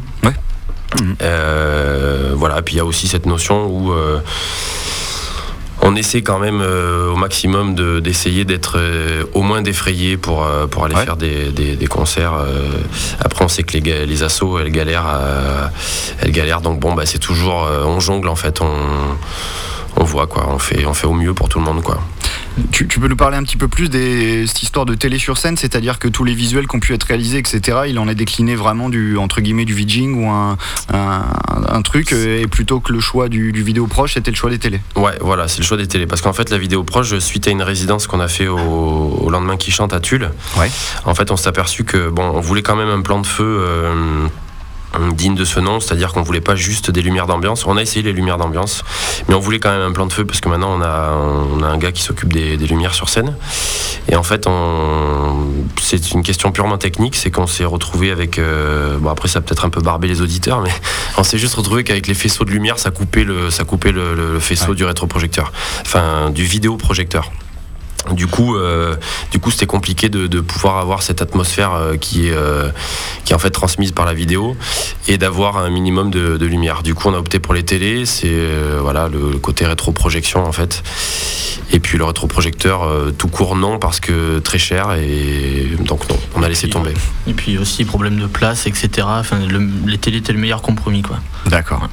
Euh, 1.22 2.32
voilà, 2.36 2.62
puis 2.62 2.74
il 2.74 2.78
y 2.78 2.80
a 2.80 2.84
aussi 2.84 3.08
cette 3.08 3.26
notion 3.26 3.66
où 3.66 3.92
euh, 3.92 4.20
on 5.82 5.96
essaie 5.96 6.22
quand 6.22 6.38
même 6.38 6.60
euh, 6.60 7.12
au 7.12 7.16
maximum 7.16 7.74
d'essayer 8.00 8.44
d'être 8.44 8.80
au 9.34 9.42
moins 9.42 9.62
défrayé 9.62 10.16
pour, 10.16 10.46
pour 10.70 10.84
aller 10.84 10.96
faire 10.96 11.16
des, 11.16 11.86
concerts. 11.88 12.34
après, 13.20 13.44
on 13.44 13.48
sait 13.48 13.62
que 13.62 13.76
les, 13.76 14.06
les 14.06 14.22
assos, 14.22 14.58
elles 14.58 14.72
galèrent, 14.72 15.20
elles 16.20 16.32
galèrent. 16.32 16.60
Donc 16.60 16.80
bon, 16.80 16.94
bah, 16.94 17.06
c'est 17.06 17.18
toujours, 17.18 17.68
on 17.84 18.00
jongle 18.00 18.28
en 18.28 18.36
fait, 18.36 18.60
on, 18.60 18.72
on 19.96 20.04
voit 20.04 20.26
quoi, 20.26 20.46
on 20.48 20.58
fait, 20.58 20.86
on 20.86 20.94
fait 20.94 21.06
au 21.06 21.12
mieux 21.12 21.34
pour 21.34 21.48
tout 21.48 21.58
le 21.58 21.64
monde 21.64 21.82
quoi. 21.82 21.98
Tu, 22.70 22.86
peux 22.86 23.08
nous 23.08 23.16
parler 23.16 23.36
un 23.36 23.42
petit 23.42 23.56
peu 23.56 23.66
plus 23.66 23.88
de 23.90 24.44
cette 24.46 24.62
histoire 24.62 24.86
de 24.86 24.94
télé 24.94 25.18
sur 25.18 25.38
scène, 25.38 25.56
c'est-à-dire 25.56 25.98
que 25.98 26.06
tous 26.06 26.22
les 26.22 26.34
visuels 26.34 26.68
qui 26.68 26.76
ont 26.76 26.80
pu 26.80 26.94
être 26.94 27.02
réalisés, 27.02 27.38
etc., 27.38 27.78
il 27.88 27.98
en 27.98 28.08
est 28.08 28.14
décliné 28.14 28.54
vraiment 28.54 28.88
du 28.88 29.18
entre 29.18 29.40
guillemets 29.40 29.64
du 29.64 29.74
vidging 29.74 30.14
ou 30.14 30.30
un, 30.30 30.56
un, 30.92 31.82
truc, 31.82 32.12
euh, 32.12 32.42
et 32.42 32.46
plutôt 32.46 32.78
que 32.80 32.92
le 32.92 33.00
choix 33.00 33.28
du, 33.28 33.50
vidéo 33.50 33.86
proche, 33.86 34.14
c'était 34.14 34.30
le 34.30 34.36
choix 34.36 34.50
des 34.50 34.58
télés. 34.58 34.80
Ouais, 34.94 35.14
voilà, 35.20 35.48
c'est 35.48 35.58
le 35.58 35.64
choix 35.64 35.76
des 35.76 35.88
télés, 35.88 36.06
parce 36.06 36.20
qu'en 36.20 36.32
fait 36.32 36.50
la 36.50 36.58
vidéo 36.58 36.84
proche, 36.84 37.18
suite 37.18 37.48
à 37.48 37.50
une 37.50 37.62
résidence 37.62 38.06
qu'on 38.06 38.20
a 38.20 38.28
fait 38.28 38.46
au, 38.46 39.28
lendemain 39.30 39.56
qui 39.56 39.72
chante 39.72 39.92
à 39.92 39.98
Tulle, 39.98 40.30
ouais. 40.58 40.70
en 41.04 41.14
fait 41.14 41.32
on 41.32 41.36
s'est 41.36 41.48
aperçu 41.48 41.82
que 41.82 42.08
bon, 42.08 42.22
on 42.22 42.40
voulait 42.40 42.62
quand 42.62 42.76
même 42.76 42.88
un 42.88 43.00
plan 43.00 43.20
de 43.20 43.26
feu. 43.26 43.44
Euh, 43.44 44.28
digne 45.12 45.34
de 45.34 45.44
ce 45.44 45.60
nom, 45.60 45.80
c'est-à-dire 45.80 46.12
qu'on 46.12 46.22
voulait 46.22 46.40
pas 46.40 46.54
juste 46.54 46.90
des 46.90 47.02
lumières 47.02 47.26
d'ambiance. 47.26 47.66
On 47.66 47.76
a 47.76 47.82
essayé 47.82 48.02
les 48.02 48.12
lumières 48.12 48.38
d'ambiance, 48.38 48.84
mais 49.28 49.34
on 49.34 49.40
voulait 49.40 49.58
quand 49.58 49.70
même 49.70 49.82
un 49.82 49.92
plan 49.92 50.06
de 50.06 50.12
feu 50.12 50.24
parce 50.24 50.40
que 50.40 50.48
maintenant 50.48 50.76
on 50.76 50.82
a, 50.82 51.12
on 51.12 51.62
a 51.62 51.66
un 51.66 51.78
gars 51.78 51.92
qui 51.92 52.02
s'occupe 52.02 52.32
des, 52.32 52.56
lumières 52.56 52.94
sur 52.94 53.08
scène. 53.08 53.36
Et 54.08 54.16
en 54.16 54.22
fait, 54.22 54.48
c'est 55.80 56.12
une 56.12 56.22
question 56.22 56.52
purement 56.52 56.78
technique, 56.78 57.16
c'est 57.16 57.30
qu'on 57.30 57.46
s'est 57.46 57.64
retrouvé 57.64 58.10
avec, 58.10 58.38
euh, 58.38 58.98
bon 58.98 59.10
après 59.10 59.28
ça 59.28 59.40
a 59.40 59.42
peut-être 59.42 59.64
un 59.64 59.70
peu 59.70 59.80
barbé 59.80 60.08
les 60.08 60.20
auditeurs, 60.20 60.60
mais 60.60 60.70
on 61.18 61.24
s'est 61.24 61.38
juste 61.38 61.54
retrouvé 61.54 61.84
qu'avec 61.84 62.06
les 62.06 62.14
faisceaux 62.14 62.44
de 62.44 62.50
lumière, 62.50 62.78
ça 62.78 62.90
coupait 62.90 63.24
le, 63.24 63.50
ça 63.50 63.64
coupait 63.64 63.92
le, 63.92 64.38
faisceau 64.40 64.74
du 64.74 64.84
rétroprojecteur, 64.84 65.52
enfin 65.82 66.30
du 66.30 66.44
vidéoprojecteur. 66.44 67.30
Du 68.12 68.26
coup, 68.26 68.56
euh, 68.56 68.96
du 69.30 69.38
coup, 69.38 69.50
c'était 69.50 69.66
compliqué 69.66 70.08
de, 70.08 70.40
pouvoir 70.40 70.78
avoir 70.78 71.02
cette 71.02 71.22
atmosphère 71.22 71.74
euh, 71.74 71.96
qui 71.96 72.28
est 72.28 72.34
euh, 72.34 72.68
qui 73.24 73.32
est 73.32 73.36
en 73.36 73.38
fait 73.38 73.50
transmise 73.50 73.92
par 73.92 74.04
la 74.04 74.12
vidéo 74.12 74.56
et 75.08 75.16
d'avoir 75.16 75.56
un 75.56 75.70
minimum 75.70 76.10
de, 76.10 76.44
lumière. 76.44 76.82
Du 76.82 76.94
coup, 76.94 77.08
on 77.08 77.14
a 77.14 77.18
opté 77.18 77.38
pour 77.38 77.54
les 77.54 77.62
télés. 77.62 78.04
C'est 78.04 78.34
voilà 78.80 79.08
le 79.08 79.38
côté 79.38 79.66
rétroprojection 79.66 80.44
en 80.44 80.52
fait. 80.52 80.82
Et 81.72 81.80
puis 81.80 81.96
le 81.96 82.04
rétroprojecteur 82.04 82.86
tout 83.16 83.28
court 83.28 83.56
non 83.56 83.78
parce 83.78 84.00
que 84.00 84.38
très 84.38 84.58
cher 84.58 84.92
et 84.92 85.76
donc 85.80 86.08
non, 86.10 86.18
on 86.34 86.42
a 86.42 86.48
laissé 86.48 86.68
tomber. 86.68 86.92
Et 87.26 87.32
puis 87.32 87.56
aussi 87.56 87.84
problème 87.84 88.18
de 88.18 88.26
place, 88.26 88.66
etc. 88.66 89.06
Enfin, 89.08 89.38
les 89.86 89.98
télés 89.98 90.18
étaient 90.18 90.32
le 90.32 90.38
meilleur 90.38 90.60
compromis 90.60 91.02
quoi. 91.02 91.18
D'accord. 91.46 91.88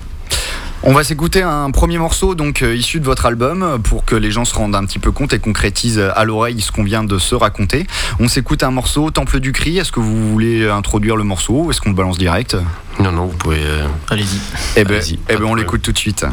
On 0.83 0.93
va 0.93 1.03
s'écouter 1.03 1.43
un 1.43 1.69
premier 1.69 1.99
morceau 1.99 2.33
donc 2.33 2.63
euh, 2.63 2.75
issu 2.75 2.99
de 2.99 3.05
votre 3.05 3.27
album 3.27 3.79
pour 3.83 4.03
que 4.03 4.15
les 4.15 4.31
gens 4.31 4.45
se 4.45 4.55
rendent 4.55 4.75
un 4.75 4.83
petit 4.83 4.97
peu 4.97 5.11
compte 5.11 5.31
et 5.31 5.37
concrétisent 5.37 5.99
à 6.15 6.25
l'oreille 6.25 6.59
ce 6.59 6.71
qu'on 6.71 6.83
vient 6.83 7.03
de 7.03 7.19
se 7.19 7.35
raconter. 7.35 7.85
On 8.19 8.27
s'écoute 8.27 8.63
un 8.63 8.71
morceau 8.71 9.11
Temple 9.11 9.39
du 9.39 9.51
cri. 9.51 9.77
Est-ce 9.77 9.91
que 9.91 9.99
vous 9.99 10.31
voulez 10.31 10.67
introduire 10.67 11.17
le 11.17 11.23
morceau 11.23 11.65
ou 11.65 11.71
est-ce 11.71 11.81
qu'on 11.81 11.89
le 11.89 11.95
balance 11.95 12.17
direct? 12.17 12.57
Non 12.99 13.11
non, 13.11 13.27
vous 13.27 13.37
pouvez. 13.37 13.61
Euh, 13.61 13.85
Allez-y. 14.09 14.39
Eh 14.75 14.83
ben, 14.83 15.01
eh 15.29 15.35
ben 15.35 15.43
on 15.43 15.53
l'écoute 15.53 15.83
tout 15.83 15.91
de 15.91 15.97
suite. 15.99 16.25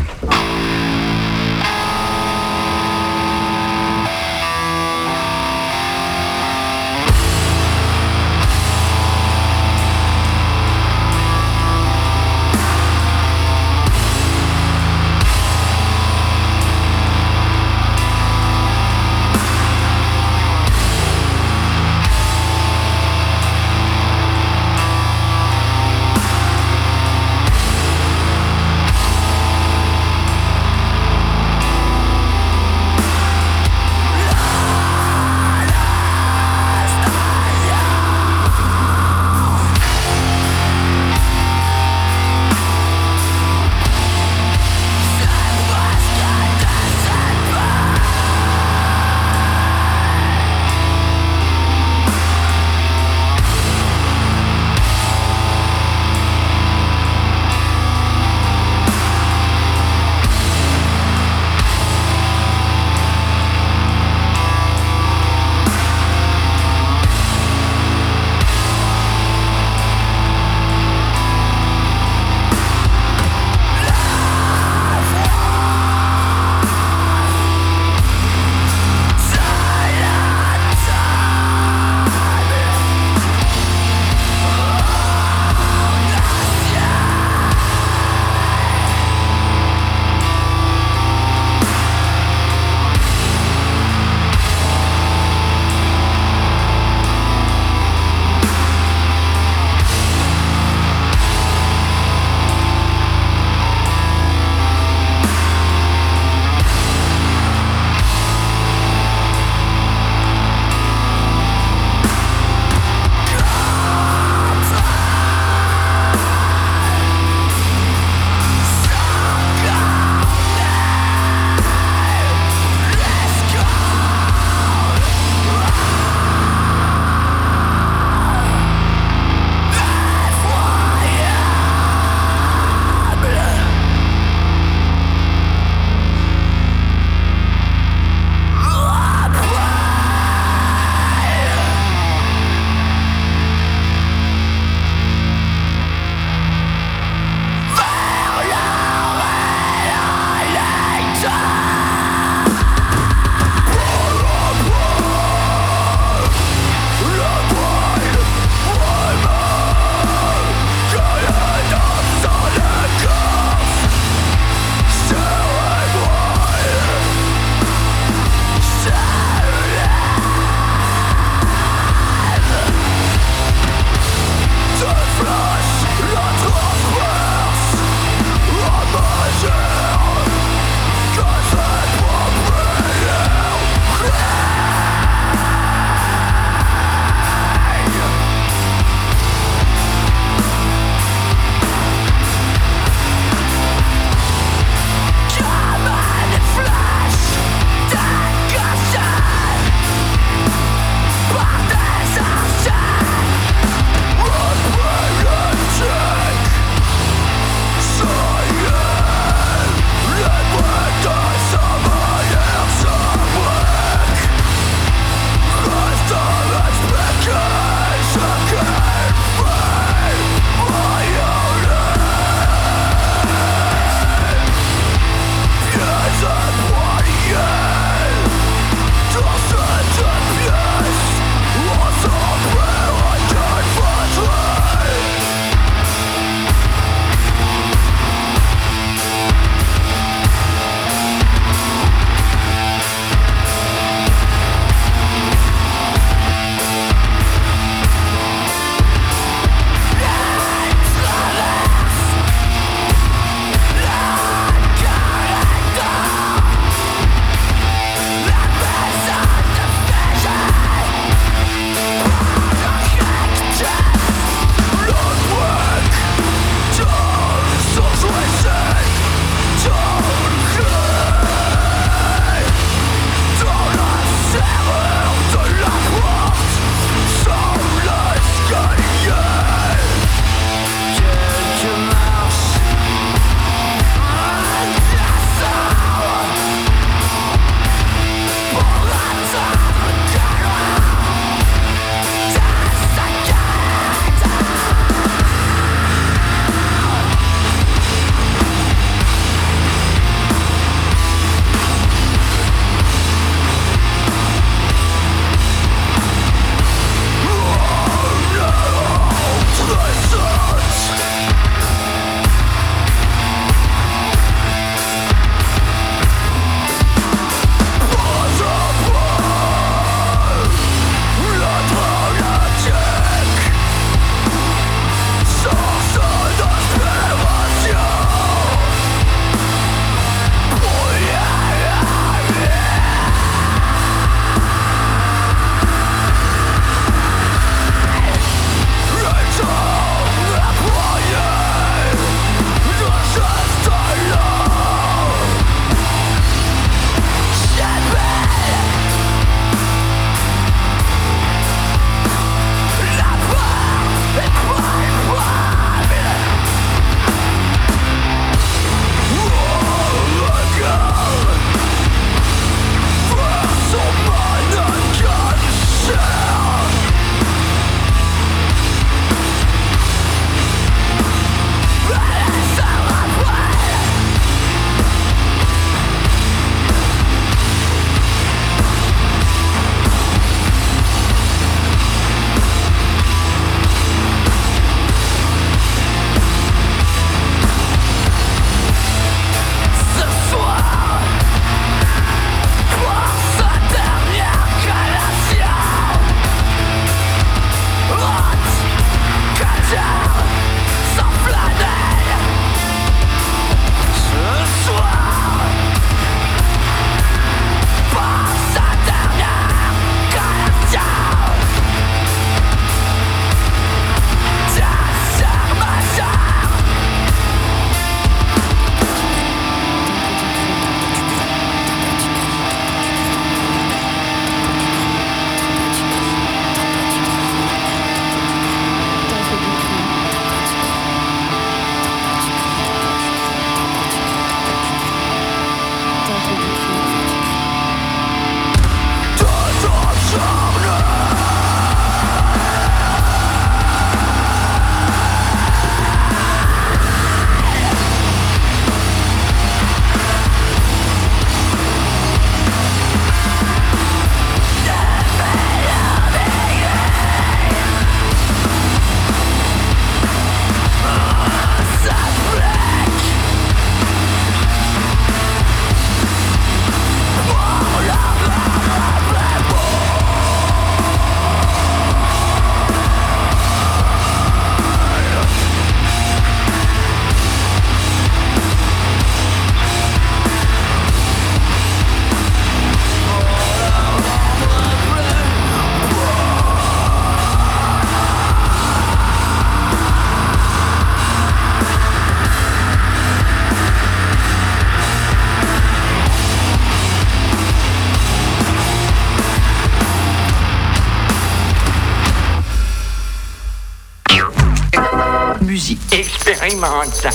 Monumental. 506.58 507.12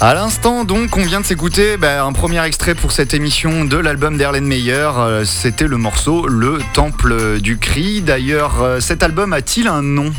À 0.00 0.12
l'instant, 0.14 0.64
donc, 0.64 0.96
on 0.96 1.02
vient 1.02 1.20
de 1.20 1.26
s'écouter 1.26 1.76
bah, 1.76 2.04
un 2.04 2.12
premier 2.12 2.44
extrait 2.44 2.74
pour 2.74 2.92
cette 2.92 3.14
émission 3.14 3.64
de 3.64 3.76
l'album 3.76 4.16
d'Erlen 4.18 4.44
Meyer. 4.44 4.90
Euh, 4.98 5.24
C'était 5.24 5.66
le 5.66 5.76
morceau 5.76 6.26
Le 6.26 6.58
Temple 6.72 7.40
du 7.40 7.58
Cri. 7.58 8.02
D'ailleurs, 8.02 8.62
euh, 8.62 8.80
cet 8.80 9.02
album 9.02 9.32
a-t-il 9.32 9.68
un 9.68 9.82
nom? 9.82 10.12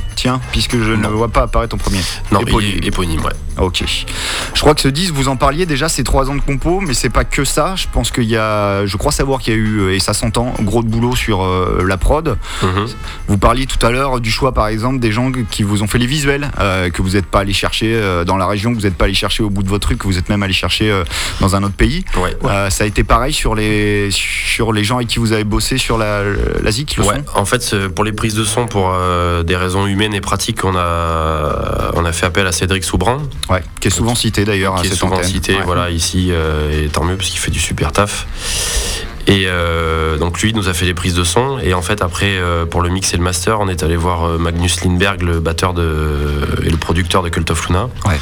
Puisque 0.51 0.77
je 0.77 0.91
ne 0.91 1.07
vois 1.07 1.29
pas 1.29 1.43
apparaître 1.43 1.75
en 1.75 1.77
premier. 1.77 1.99
Non, 2.31 2.39
Éponyme. 2.41 2.79
éponyme, 2.83 3.21
ouais. 3.21 3.31
Ok. 3.57 3.83
Je 4.53 4.59
crois 4.61 4.75
que 4.75 4.81
ce 4.81 4.87
disque, 4.87 5.13
vous 5.13 5.27
en 5.27 5.37
parliez 5.37 5.65
déjà, 5.65 5.87
c'est 5.87 6.03
trois 6.03 6.29
ans 6.29 6.35
de 6.35 6.41
compo, 6.41 6.81
mais 6.81 6.93
c'est 6.93 7.09
pas 7.09 7.23
que 7.23 7.45
ça. 7.45 7.75
Je 7.75 7.85
pense 7.91 8.11
qu'il 8.11 8.25
y 8.25 8.35
a, 8.37 8.85
je 8.85 8.97
crois 8.97 9.11
savoir 9.11 9.39
qu'il 9.39 9.53
y 9.53 9.55
a 9.55 9.59
eu, 9.59 9.79
euh, 9.79 9.95
et 9.95 9.99
ça 9.99 10.13
s'entend, 10.13 10.53
gros 10.61 10.83
de 10.83 10.89
boulot 10.89 11.15
sur 11.15 11.43
euh, 11.43 11.83
la 11.87 11.97
prod. 11.97 12.37
Mhm. 12.63 12.87
Vous 13.27 13.37
parliez 13.37 13.65
tout 13.65 13.83
à 13.85 13.91
l'heure 13.91 14.19
du 14.19 14.29
choix, 14.31 14.53
par 14.53 14.67
exemple, 14.67 14.99
des 14.99 15.11
gens 15.11 15.31
qui 15.49 15.63
vous 15.63 15.83
ont 15.83 15.87
fait 15.87 15.99
les 15.99 16.05
visuels, 16.05 16.49
euh, 16.59 16.89
que 16.89 17.01
vous 17.01 17.11
n'êtes 17.11 17.25
pas 17.27 17.39
allé 17.39 17.53
chercher 17.53 17.93
euh, 17.95 18.25
dans 18.25 18.37
la 18.37 18.45
région, 18.45 18.71
que 18.71 18.75
vous 18.77 18.83
n'êtes 18.85 18.95
pas 18.97 19.05
allé 19.05 19.13
chercher 19.13 19.43
au 19.43 19.49
bout 19.49 19.63
de 19.63 19.69
votre 19.69 19.87
truc, 19.87 19.99
que 19.99 20.07
vous 20.07 20.17
êtes 20.17 20.29
même 20.29 20.43
allé 20.43 20.53
chercher 20.53 21.03
dans 21.39 21.55
un 21.55 21.63
autre 21.63 21.75
pays. 21.75 22.03
Ouais. 22.17 22.35
Ça 22.69 22.83
a 22.83 22.87
été 22.87 23.03
pareil 23.03 23.33
sur 23.33 23.55
les, 23.55 24.09
sur 24.11 24.73
les 24.73 24.83
gens 24.83 24.97
avec 24.97 25.07
qui 25.07 25.19
vous 25.19 25.31
avez 25.31 25.43
bossé 25.43 25.77
sur 25.77 25.97
la, 25.97 26.23
la 26.61 26.71
ZIC, 26.71 26.97
le 26.97 27.03
Ouais, 27.05 27.21
en 27.35 27.45
fait, 27.45 27.75
pour 27.89 28.03
les 28.03 28.11
prises 28.13 28.35
de 28.35 28.43
son, 28.43 28.65
pour 28.67 28.91
des 29.45 29.55
raisons 29.55 29.85
humaines 29.85 30.14
et 30.15 30.21
pratiques, 30.21 30.63
on 30.63 30.75
a, 30.75 31.91
on 31.95 32.05
a 32.05 32.11
fait 32.11 32.25
appel 32.25 32.47
à 32.47 32.51
Cédric 32.51 32.83
Soubran, 32.83 33.19
Ouais, 33.49 33.63
qui 33.79 33.87
est 33.89 33.91
souvent 33.91 34.15
cité 34.15 34.45
d'ailleurs 34.45 34.75
qui 34.75 34.87
est 34.87 34.89
cette 34.89 34.97
souvent 34.99 35.15
antenne. 35.17 35.27
cité, 35.29 35.55
Ouais. 35.55 35.63
voilà, 35.65 35.89
ici, 35.91 36.29
euh, 36.31 36.85
et 36.85 36.87
tant 36.89 37.03
mieux 37.03 37.15
parce 37.17 37.29
qu'il 37.29 37.39
fait 37.39 37.51
du 37.51 37.59
super 37.59 37.91
taf. 37.91 38.25
Et 39.27 39.45
euh, 39.47 40.17
donc 40.19 40.39
lui 40.41 40.53
nous 40.53 40.69
a 40.69 40.73
fait 40.75 40.85
les 40.85 40.93
prises 40.93 41.15
de 41.15 41.23
son 41.23 41.57
et 41.57 41.73
en 41.73 41.81
fait 41.81 42.03
après 42.03 42.37
euh, 42.37 42.67
pour 42.67 42.83
le 42.83 42.89
mix 42.89 43.11
et 43.11 43.17
le 43.17 43.23
master 43.23 43.59
on 43.59 43.67
est 43.67 43.81
allé 43.81 43.95
voir 43.95 44.37
Magnus 44.37 44.83
Lindberg 44.85 45.23
le 45.23 45.39
batteur 45.39 45.73
de, 45.73 46.29
et 46.63 46.69
le 46.69 46.77
producteur 46.77 47.23
de 47.23 47.29
Cult 47.29 47.49
of 47.49 47.67
Luna 47.67 47.89
Ouais. 48.05 48.19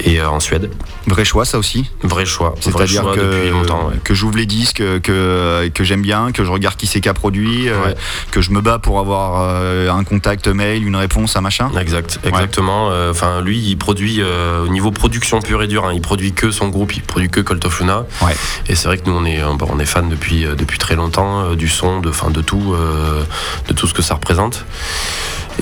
Et 0.00 0.20
euh, 0.20 0.28
en 0.28 0.40
Suède 0.40 0.70
Vrai 1.06 1.24
choix, 1.24 1.44
ça 1.44 1.58
aussi? 1.58 1.90
vrai 2.02 2.24
choix 2.24 2.50
vrai 2.50 2.86
C'est-à-dire 2.86 3.12
que, 3.12 3.20
depuis 3.20 3.50
longtemps 3.50 3.88
ouais. 3.88 3.94
que 4.02 4.14
j'ouvre 4.14 4.36
les 4.36 4.46
disques, 4.46 4.82
que, 5.02 5.68
que 5.68 5.84
j'aime 5.84 6.02
bien, 6.02 6.32
que 6.32 6.44
je 6.44 6.50
regarde 6.50 6.76
qui 6.76 6.86
c'est 6.86 7.00
qui 7.00 7.08
a 7.08 7.14
produit, 7.14 7.68
euh, 7.68 7.92
que 8.30 8.40
je 8.40 8.50
me 8.50 8.60
bats 8.60 8.78
pour 8.78 8.98
avoir 8.98 9.42
euh, 9.42 9.90
un 9.90 10.04
contact 10.04 10.48
mail, 10.48 10.86
une 10.86 10.96
réponse, 10.96 11.36
un 11.36 11.40
machin? 11.40 11.70
Exact, 11.78 12.18
exactement. 12.24 12.90
Euh, 12.90 13.10
Enfin, 13.10 13.42
lui, 13.42 13.58
il 13.58 13.76
produit 13.76 14.16
euh, 14.20 14.64
au 14.64 14.68
niveau 14.68 14.90
production 14.90 15.40
pure 15.40 15.62
et 15.62 15.66
dure. 15.68 15.84
hein, 15.84 15.92
il 15.94 16.00
produit 16.00 16.32
que 16.32 16.50
son 16.50 16.68
groupe, 16.68 16.96
il 16.96 17.02
produit 17.02 17.28
que 17.28 17.40
Cult 17.40 17.64
of 17.64 17.78
Luna. 17.80 18.06
Ouais. 18.22 18.34
Et 18.66 18.74
c'est 18.74 18.88
vrai 18.88 18.98
que 18.98 19.08
nous, 19.08 19.16
on 19.16 19.24
est, 19.24 19.40
euh, 19.42 19.52
bon, 19.54 19.68
on 19.70 19.78
est 19.78 19.84
fans 19.84 20.02
depuis 20.02 20.44
euh, 20.44 20.54
depuis 20.54 20.78
très 20.78 20.96
longtemps 20.96 21.42
euh, 21.42 21.54
du 21.54 21.68
son, 21.68 22.00
de, 22.00 22.10
fin, 22.10 22.30
de 22.30 22.40
tout, 22.40 22.74
euh, 22.74 23.22
de 23.68 23.72
tout 23.74 23.86
ce 23.86 23.94
que 23.94 24.02
ça 24.02 24.14
représente. 24.14 24.64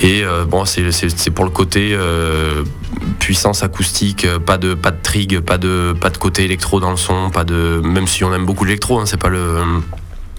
Et 0.02 0.24
euh, 0.24 0.44
bon, 0.44 0.64
c'est 0.64 1.30
pour 1.30 1.44
le 1.44 1.50
côté 1.52 1.90
euh, 1.92 2.64
puissance 3.20 3.62
acoustique, 3.62 4.24
euh, 4.24 4.40
pas 4.40 4.58
de 4.58 4.74
pas 4.74 4.90
de 4.90 5.00
trig, 5.00 5.38
pas 5.38 5.58
de 5.58 5.94
pas 5.98 6.10
de 6.10 6.18
côté 6.18 6.42
électro 6.42 6.80
dans 6.80 6.90
le 6.90 6.96
son, 6.96 7.30
pas 7.30 7.44
de 7.44 7.80
même 7.84 8.08
si 8.08 8.24
on 8.24 8.34
aime 8.34 8.44
beaucoup 8.44 8.64
l'électro, 8.64 8.98
hein, 8.98 9.06
c'est 9.06 9.20
pas 9.20 9.28
le 9.28 9.60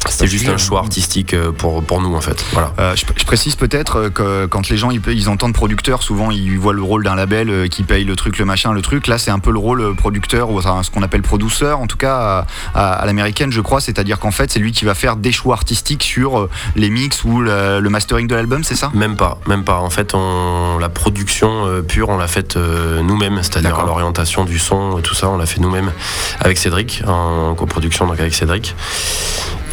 c'était 0.10 0.28
juste 0.28 0.48
un 0.50 0.58
choix 0.58 0.80
artistique 0.80 1.34
euh, 1.34 1.52
pour, 1.52 1.84
pour 1.84 2.02
nous 2.02 2.13
en 2.16 2.22
fait. 2.22 2.44
Voilà. 2.54 2.74
Euh, 2.80 2.96
je, 2.96 3.06
je 3.16 3.26
précise 3.26 3.56
peut-être 3.56 3.98
euh, 3.98 4.10
que 4.10 4.46
quand 4.46 4.70
les 4.70 4.78
gens 4.78 4.92
ils, 4.92 5.02
ils 5.08 5.30
entendent 5.30 5.54
producteur, 5.54 6.04
souvent 6.04 6.32
ils 6.32 6.58
voient 6.58 6.74
le 6.74 6.82
rôle 6.82 7.04
d'un 7.04 7.16
label 7.16 7.50
euh, 7.50 7.68
qui 7.68 7.84
paye 7.84 8.04
le 8.04 8.16
truc, 8.16 8.38
le 8.38 8.46
machin, 8.46 8.74
le 8.74 8.82
truc. 8.82 9.08
Là, 9.08 9.18
c'est 9.18 9.32
un 9.32 9.39
peu 9.39 9.52
le 9.52 9.60
rôle 9.60 9.82
euh, 9.82 9.94
producteur 9.94 10.50
ou 10.50 10.58
enfin, 10.58 10.82
ce 10.84 10.92
qu'on 10.92 11.04
appelle 11.04 11.22
produceur, 11.22 11.80
en 11.80 11.88
tout 11.88 11.98
cas 11.98 12.46
à, 12.76 13.00
à- 13.02 13.06
l'américaine, 13.06 13.52
je 13.52 13.62
crois. 13.62 13.82
C'est-à-dire 13.82 14.20
qu'en 14.20 14.32
fait, 14.32 14.52
c'est 14.52 14.60
lui 14.60 14.72
qui 14.72 14.86
va 14.86 14.96
faire 14.96 15.16
des 15.16 15.32
choix 15.32 15.56
artistiques 15.56 16.04
sur 16.04 16.39
euh, 16.39 16.50
les 16.76 16.89
mix 16.89 17.24
ou 17.24 17.42
le, 17.42 17.80
le 17.80 17.89
mastering 17.89 18.28
de 18.28 18.36
l'album, 18.36 18.63
c'est 18.63 18.76
ça? 18.76 18.92
Même 18.94 19.16
pas, 19.16 19.39
même 19.48 19.63
pas. 19.63 19.80
En 19.80 19.89
fait, 19.89 20.13
on, 20.13 20.78
la 20.80 20.89
production 20.89 21.66
euh, 21.68 21.82
pure, 21.82 22.10
on 22.10 22.18
l'a 22.18 22.28
faite 22.28 22.58
euh, 22.58 23.02
nous-mêmes, 23.02 23.38
c'est-à-dire 23.42 23.84
l'orientation 23.86 24.46
du 24.46 24.60
son, 24.60 24.98
et 25.00 25.02
tout 25.02 25.16
ça, 25.16 25.30
on 25.30 25.38
l'a 25.38 25.46
fait 25.46 25.60
nous-mêmes 25.62 25.92
avec 26.39 26.58
Cédric, 26.58 27.04
en 27.08 27.56
coproduction 27.56 28.08
donc 28.08 28.20
avec 28.20 28.34
Cédric. 28.34 28.76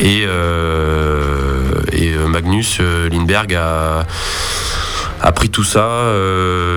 Et, 0.00 0.24
euh, 0.26 1.82
euh, 1.92 2.26
Magnus 2.26 2.78
euh, 2.80 3.10
Lindberg 3.10 3.54
a, 3.54 4.06
pris 5.32 5.50
tout 5.50 5.64
ça. 5.64 6.04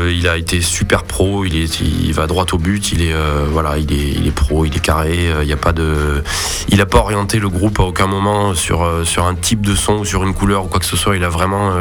il 0.09 0.27
a 0.27 0.37
été 0.37 0.61
super 0.61 1.03
pro. 1.03 1.45
Il, 1.45 2.13
va 2.13 2.27
droit 2.27 2.45
au 2.51 2.57
but. 2.57 2.91
Il 2.91 3.01
est, 3.01 3.15
voilà, 3.49 3.77
il 3.77 4.27
est, 4.27 4.31
pro. 4.31 4.65
Il 4.65 4.75
est 4.75 4.79
carré. 4.79 5.31
Il 5.41 5.47
y 5.47 5.53
a 5.53 5.57
pas 5.57 5.71
de, 5.71 6.21
il 6.69 6.85
pas 6.85 6.99
orienté 6.99 7.39
le 7.39 7.49
groupe 7.49 7.79
à 7.79 7.83
aucun 7.83 8.07
moment 8.07 8.53
sur 8.53 8.87
sur 9.05 9.25
un 9.25 9.35
type 9.35 9.61
de 9.61 9.75
son 9.75 9.99
ou 9.99 10.05
sur 10.05 10.23
une 10.23 10.33
couleur 10.33 10.65
ou 10.65 10.67
quoi 10.67 10.79
que 10.79 10.85
ce 10.85 10.97
soit. 10.97 11.15
Il 11.15 11.23
a 11.23 11.29
vraiment 11.29 11.73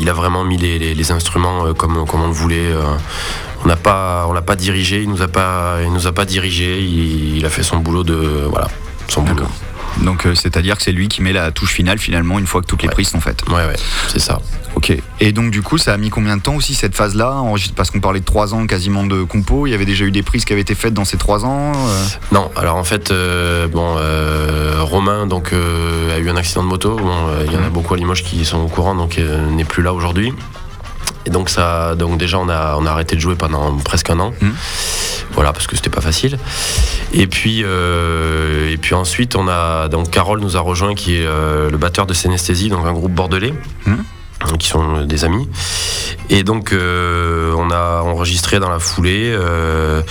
il 0.00 0.08
a 0.08 0.12
vraiment 0.12 0.44
mis 0.44 0.56
les, 0.56 1.12
instruments 1.12 1.74
comme, 1.74 2.06
comme 2.06 2.22
on 2.22 2.28
le 2.28 2.32
voulait. 2.32 2.72
On 3.64 3.68
n'a 3.68 3.76
pas, 3.76 4.26
on 4.28 4.32
l'a 4.32 4.42
pas 4.42 4.56
dirigé. 4.56 5.02
Il 5.02 5.10
nous 5.10 5.22
a 5.22 5.28
pas, 5.28 5.78
il 5.84 5.92
nous 5.92 6.06
a 6.06 6.12
pas 6.12 6.24
dirigé. 6.24 6.80
Il, 6.80 7.36
il 7.36 7.46
a 7.46 7.50
fait 7.50 7.62
son 7.62 7.78
boulot 7.78 8.04
de, 8.04 8.46
voilà, 8.48 8.68
son 9.08 9.22
boulot. 9.22 9.46
Donc, 10.02 10.26
euh, 10.26 10.34
c'est-à-dire 10.34 10.76
que 10.76 10.82
c'est 10.82 10.92
lui 10.92 11.08
qui 11.08 11.22
met 11.22 11.32
la 11.32 11.50
touche 11.50 11.72
finale 11.72 11.98
finalement 11.98 12.38
une 12.38 12.46
fois 12.46 12.60
que 12.62 12.66
toutes 12.66 12.82
les 12.82 12.88
Ouais. 12.88 12.94
prises 12.94 13.10
sont 13.10 13.20
faites. 13.20 13.42
Ouais, 13.48 13.66
ouais, 13.66 13.76
c'est 14.08 14.18
ça. 14.18 14.40
Ok. 14.74 14.92
Et 15.20 15.32
donc 15.32 15.50
du 15.50 15.62
coup, 15.62 15.78
ça 15.78 15.92
a 15.92 15.96
mis 15.96 16.10
combien 16.10 16.36
de 16.36 16.42
temps 16.42 16.54
aussi 16.54 16.74
cette 16.74 16.94
phase-là 16.94 17.42
Parce 17.76 17.90
qu'on 17.90 18.00
parlait 18.00 18.20
de 18.20 18.24
trois 18.24 18.54
ans 18.54 18.66
quasiment 18.66 19.04
de 19.04 19.22
compo. 19.24 19.66
Il 19.66 19.70
y 19.70 19.74
avait 19.74 19.84
déjà 19.84 20.04
eu 20.04 20.10
des 20.10 20.22
prises 20.22 20.44
qui 20.44 20.52
avaient 20.52 20.62
été 20.62 20.74
faites 20.74 20.94
dans 20.94 21.04
ces 21.04 21.16
trois 21.18 21.44
ans. 21.44 21.72
euh, 21.74 22.04
Non, 22.32 22.50
alors 22.56 22.76
en 22.76 22.84
fait, 22.84 23.10
euh, 23.10 23.68
bon, 23.68 23.96
Romain 24.84 25.26
donc 25.26 25.52
a 25.52 26.18
eu 26.18 26.28
un 26.30 26.36
accident 26.36 26.62
de 26.62 26.68
moto. 26.68 26.96
Bon, 26.96 27.26
il 27.44 27.52
y 27.52 27.56
en 27.56 27.60
a 27.62 27.66
Mhm. 27.66 27.70
beaucoup 27.70 27.94
à 27.94 27.96
Limoges 27.96 28.22
qui 28.22 28.44
sont 28.44 28.58
au 28.58 28.68
courant, 28.68 28.94
donc 28.94 29.18
n'est 29.18 29.64
plus 29.64 29.82
là 29.82 29.92
aujourd'hui. 29.92 30.32
Et 31.26 31.30
donc 31.30 31.50
ça, 31.50 31.94
donc 31.96 32.16
déjà 32.16 32.38
on 32.38 32.48
a 32.48 32.76
on 32.78 32.86
a 32.86 32.90
arrêté 32.90 33.14
de 33.14 33.20
jouer 33.20 33.34
pendant 33.34 33.76
presque 33.78 34.08
un 34.08 34.18
an. 34.20 34.32
Mhm. 34.40 34.54
Voilà, 35.40 35.54
parce 35.54 35.66
que 35.66 35.74
c'était 35.74 35.88
pas 35.88 36.02
facile. 36.02 36.38
Et 37.14 37.26
puis 37.26 37.62
euh, 37.64 38.70
et 38.70 38.76
puis 38.76 38.94
ensuite 38.94 39.36
on 39.36 39.48
a 39.48 39.88
donc 39.88 40.10
Carole 40.10 40.38
nous 40.38 40.58
a 40.58 40.60
rejoint 40.60 40.94
qui 40.94 41.16
est 41.16 41.24
euh, 41.24 41.70
le 41.70 41.78
batteur 41.78 42.04
de 42.04 42.12
Synesthésie, 42.12 42.68
donc 42.68 42.84
un 42.84 42.92
groupe 42.92 43.12
bordelais. 43.12 43.54
Mhm. 43.86 44.04
qui 44.58 44.68
sont 44.68 45.06
des 45.06 45.24
amis 45.24 45.48
et 46.28 46.42
donc 46.42 46.72
euh, 46.72 47.54
on 47.56 47.70
a 47.70 48.02
enregistré 48.02 48.60
dans 48.60 48.68
la 48.68 48.78
foulée 48.78 49.32
euh, 49.34 50.02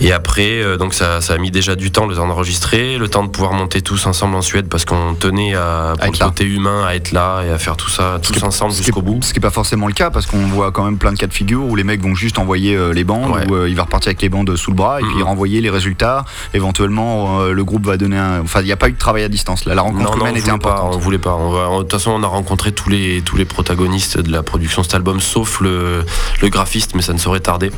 et 0.00 0.12
après, 0.12 0.62
euh, 0.62 0.76
donc 0.76 0.94
ça, 0.94 1.20
ça 1.20 1.34
a 1.34 1.38
mis 1.38 1.50
déjà 1.50 1.76
du 1.76 1.90
temps 1.90 2.06
le 2.06 2.14
temps 2.16 2.26
d'enregistrer, 2.26 2.96
le 2.98 3.08
temps 3.08 3.22
de 3.24 3.28
pouvoir 3.28 3.52
monter 3.52 3.82
tous 3.82 4.06
ensemble 4.06 4.34
en 4.36 4.42
Suède 4.42 4.68
parce 4.68 4.84
qu'on 4.84 5.14
tenait 5.14 5.54
à, 5.54 5.94
pour 5.98 6.06
être 6.08 6.18
le 6.20 6.24
côté 6.26 6.44
humain 6.44 6.84
à 6.86 6.94
être 6.94 7.12
là 7.12 7.42
et 7.46 7.50
à 7.50 7.58
faire 7.58 7.76
tout 7.76 7.90
ça 7.90 8.18
tous 8.22 8.42
ensemble 8.42 8.72
ce 8.72 8.78
qui 8.78 8.82
est- 8.82 8.86
jusqu'au 8.86 9.02
bout. 9.02 9.18
Ce 9.22 9.32
qui 9.32 9.38
n'est 9.38 9.42
pas 9.42 9.50
forcément 9.50 9.86
le 9.86 9.92
cas 9.92 10.10
parce 10.10 10.26
qu'on 10.26 10.46
voit 10.46 10.72
quand 10.72 10.84
même 10.84 10.98
plein 10.98 11.12
de 11.12 11.18
cas 11.18 11.26
de 11.26 11.32
figure 11.34 11.64
où 11.64 11.76
les 11.76 11.84
mecs 11.84 12.02
vont 12.02 12.14
juste 12.14 12.38
envoyer 12.38 12.74
euh, 12.74 12.92
les 12.92 13.04
bandes 13.04 13.30
Ouais. 13.30 13.46
ou 13.50 13.54
euh, 13.54 13.68
il 13.68 13.76
va 13.76 13.82
repartir 13.82 14.08
avec 14.10 14.22
les 14.22 14.28
bandes 14.28 14.54
sous 14.56 14.70
le 14.70 14.76
bras 14.76 15.00
et 15.00 15.04
puis 15.04 15.22
renvoyer 15.22 15.60
les 15.60 15.70
résultats. 15.70 16.24
Éventuellement, 16.54 17.44
le 17.44 17.64
groupe 17.64 17.86
va 17.86 17.96
donner 17.96 18.16
un. 18.18 18.40
Enfin, 18.42 18.60
il 18.60 18.66
n'y 18.66 18.72
a 18.72 18.76
pas 18.76 18.88
eu 18.88 18.92
de 18.92 18.98
travail 18.98 19.22
à 19.24 19.28
distance. 19.28 19.64
Là, 19.64 19.74
la 19.74 19.82
rencontre 19.82 20.04
Non, 20.04 20.10
non, 20.16 20.26
humaine 20.26 20.34
on 20.34 20.36
était 20.36 20.50
voulait 20.50 20.58
pas, 20.58 20.70
importante. 20.70 20.94
on 20.94 20.98
voulait 20.98 21.18
pas. 21.18 21.36
De 21.38 21.78
toute 21.82 21.92
façon, 21.92 22.10
on 22.12 22.22
a 22.22 22.26
rencontré 22.26 22.72
tous 22.72 22.88
les, 22.90 23.22
tous 23.22 23.36
les 23.36 23.44
protagonistes 23.44 24.18
de 24.18 24.30
la 24.32 24.42
production 24.42 24.82
de 24.82 24.86
cet 24.86 24.94
album, 24.94 25.20
sauf 25.20 25.60
le, 25.60 26.04
le 26.40 26.48
graphiste, 26.48 26.94
mais 26.94 27.02
ça 27.02 27.12
ne 27.12 27.18
saurait 27.18 27.40
tarder. 27.40 27.70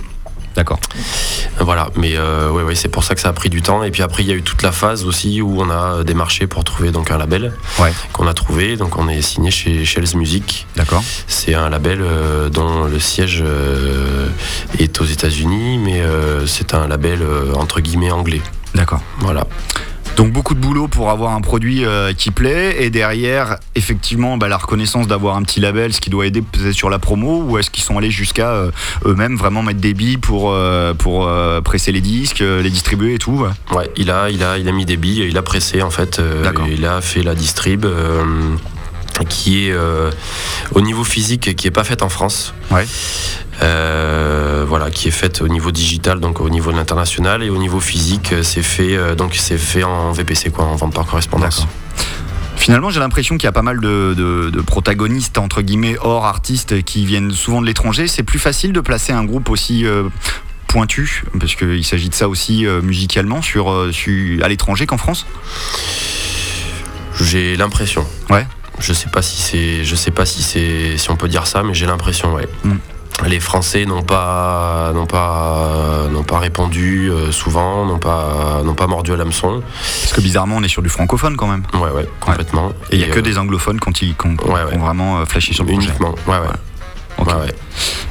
D'accord. 0.57 0.79
Voilà, 1.61 1.89
mais 1.97 2.17
euh, 2.17 2.51
ouais, 2.51 2.63
ouais, 2.63 2.75
c'est 2.75 2.89
pour 2.89 3.05
ça 3.05 3.15
que 3.15 3.21
ça 3.21 3.29
a 3.29 3.33
pris 3.33 3.49
du 3.51 3.63
temps. 3.63 3.83
Et 3.85 3.91
puis 3.91 4.03
après, 4.03 4.23
il 4.23 4.29
y 4.29 4.33
a 4.33 4.35
eu 4.35 4.43
toute 4.43 4.63
la 4.63 4.73
phase 4.73 5.05
aussi 5.05 5.41
où 5.41 5.61
on 5.61 5.71
a 5.71 6.05
démarché 6.05 6.47
pour 6.47 6.65
trouver 6.65 6.91
donc 6.91 7.11
un 7.11 7.19
label 7.19 7.53
Ouais. 7.79 7.93
qu'on 8.13 8.27
a 8.27 8.35
trouvé. 8.35 8.77
Donc 8.77 8.97
on 8.99 9.09
est 9.09 9.23
signé 9.23 9.51
chez 9.51 9.85
Shells 9.85 10.15
Music. 10.17 10.67
D'accord. 10.77 11.03
C'est 11.27 11.55
un 11.55 11.71
label 11.71 12.01
euh, 12.03 12.49
dont 12.49 12.85
le 12.85 12.99
siège 12.99 13.43
euh, 13.47 14.29
est 14.79 15.01
aux 15.01 15.05
États-Unis, 15.05 15.79
mais 15.79 16.01
euh, 16.01 16.47
c'est 16.47 16.75
un 16.75 16.87
label 16.89 17.21
entre 17.55 17.81
guillemets 17.81 18.11
anglais. 18.11 18.43
D'accord. 18.75 19.01
Voilà. 19.21 19.47
Donc 20.17 20.31
beaucoup 20.31 20.55
de 20.55 20.61
boulot 20.61 20.89
pour 20.89 21.11
avoir 21.11 21.33
un 21.33 21.41
produit 21.41 21.85
euh, 21.85 22.13
qui 22.13 22.31
plaît 22.31 22.85
et 22.85 22.91
derrière 22.91 23.57
effectivement 23.75 24.37
bah, 24.37 24.47
la 24.47 24.59
reconnaissance 24.59 25.09
d'avoir 25.09 25.37
un 25.37 25.43
petit 25.43 25.59
label, 25.59 25.93
ce 25.93 26.01
qui 26.01 26.11
doit 26.11 26.27
aider 26.27 26.43
peut-être 26.43 26.73
sur 26.75 26.91
la 26.91 26.99
promo 26.99 27.43
ou 27.43 27.59
est-ce 27.59 27.71
qu'ils 27.71 27.83
sont 27.83 27.97
allés 27.97 28.11
jusqu'à 28.11 28.51
euh, 28.51 28.71
eux-mêmes 29.07 29.37
vraiment 29.37 29.63
mettre 29.63 29.81
des 29.81 29.95
billes 29.95 30.19
pour, 30.19 30.53
euh, 30.53 30.93
pour 30.93 31.27
euh, 31.27 31.61
presser 31.63 31.93
les 31.93 32.03
disques, 32.03 32.43
euh, 32.43 32.63
les 32.63 32.71
distribuer 32.71 33.15
et 33.15 33.19
tout 33.19 33.33
ouais. 33.33 33.77
Ouais, 33.77 33.91
il 33.97 34.11
a, 34.11 34.29
il 34.29 34.45
a, 34.45 34.59
il 34.59 34.69
a 34.69 34.73
mis 34.73 34.85
des 34.85 34.99
billes, 34.99 35.27
il 35.29 35.39
a 35.39 35.43
pressé 35.43 35.81
en 35.83 35.91
fait. 35.91 36.19
euh, 36.19 36.45
il 36.71 36.85
a 36.85 37.01
fait 37.01 37.23
la 37.23 37.35
distrib. 37.35 37.87
Qui 39.29 39.67
est 39.69 39.73
euh, 39.73 40.11
au 40.75 40.81
niveau 40.81 41.05
physique 41.05 41.55
qui 41.57 41.67
est 41.67 41.71
pas 41.73 41.85
faite 41.85 42.03
en 42.03 42.09
France 42.09 42.55
Ouais. 42.71 42.87
Euh, 43.63 44.65
voilà 44.67 44.91
qui 44.91 45.09
est 45.09 45.13
faite 45.13 45.41
au 45.43 45.49
niveau 45.49 45.71
digital 45.71 46.19
donc 46.21 46.41
au 46.41 46.49
niveau 46.49 46.73
de 46.73 46.77
l'international 46.77 47.43
et 47.43 47.51
au 47.51 47.59
niveau 47.59 47.79
physique 47.81 48.33
euh, 48.33 48.43
c'est 48.43 48.63
fait 48.63 48.97
euh, 48.97 49.15
donc 49.15 49.35
c'est 49.35 49.59
fait 49.59 49.85
en 49.85 50.11
VPC 50.13 50.51
quoi 50.51 50.65
en 50.65 50.75
vente 50.77 50.95
par 50.95 51.07
correspondance. 51.07 51.67
Finalement, 52.57 52.91
j'ai 52.91 53.01
l'impression 53.01 53.37
qu'il 53.39 53.45
y 53.45 53.49
a 53.49 53.53
pas 53.53 53.63
mal 53.63 53.81
de, 53.81 54.15
de- 54.17 54.51
de 54.51 54.61
protagonistes, 54.61 55.37
entre 55.39 55.63
guillemets, 55.63 55.97
hors 56.01 56.27
artistes, 56.27 56.85
qui 56.85 57.05
viennent 57.05 57.33
souvent 57.33 57.61
de 57.61 57.67
l'étranger. 57.67 58.07
C'est 58.07 58.23
plus 58.23 58.39
facile 58.39 58.73
de 58.73 58.79
placer 58.81 59.13
un 59.13 59.25
groupe 59.25 59.51
aussi 59.51 59.85
pointu, 60.69 61.25
parce 61.41 61.57
qu'il 61.57 61.85
s'agit 61.85 62.09
de 62.09 62.15
ça 62.15 62.29
aussi 62.29 62.65
musicalement, 62.83 63.43
sur, 63.43 63.89
sur- 63.93 64.45
à 64.45 64.49
l'étranger 64.49 64.87
qu'en 64.87 64.97
France? 64.99 65.27
J'ai 67.21 67.57
l'impression 67.57 68.07
Ouais. 68.31 68.47
Je 68.83 68.93
sais 68.93 69.09
pas 69.09 69.23
si 69.23 69.41
c'est 69.41 69.85
je 69.85 69.95
sais 69.95 70.11
pas 70.11 70.27
si 70.27 70.43
c'est 70.43 70.99
si 70.99 71.11
on 71.11 71.17
peut 71.17 71.29
dire 71.29 71.47
ça 71.47 71.63
mais 71.63 71.75
j'ai 71.75 71.87
l'impression 71.87 72.35
ouais 72.35 72.47
Les 73.29 73.41
Français 73.41 73.85
n'ont 73.85 74.03
pas, 74.03 74.91
n'ont 74.95 75.07
pas, 75.07 76.09
n'ont 76.11 76.25
pas 76.25 76.39
répondu 76.39 77.09
euh, 77.11 77.31
souvent, 77.31 77.85
n'ont 77.85 77.99
pas, 77.99 78.63
n'ont 78.65 78.75
pas 78.75 78.87
mordu 78.89 79.13
à 79.13 79.17
l'hameçon. 79.17 79.63
Parce 80.01 80.13
que 80.15 80.21
bizarrement, 80.23 80.57
on 80.57 80.63
est 80.65 80.69
sur 80.69 80.83
du 80.83 80.89
francophone 80.89 81.37
quand 81.37 81.47
même. 81.47 81.63
Ouais, 81.75 81.91
ouais, 81.91 82.09
complètement. 82.21 82.73
Et 82.91 82.97
il 82.97 82.99
n'y 82.99 83.05
a 83.05 83.09
que 83.15 83.19
euh, 83.21 83.23
des 83.23 83.37
anglophones 83.39 83.79
quand 83.79 84.01
ils, 84.03 84.17
Ouais, 84.25 84.65
ouais. 84.65 84.77
vraiment 84.79 85.19
euh, 85.21 85.25
flashé 85.27 85.53
sur 85.53 85.65
le 85.65 85.73
projet. 85.73 85.89
uniquement. 85.89 86.15
Ouais, 86.27 86.39
ouais. 86.39 86.57
Ok. 87.23 87.29
Ouais, 87.29 87.47
ouais. 87.47 87.55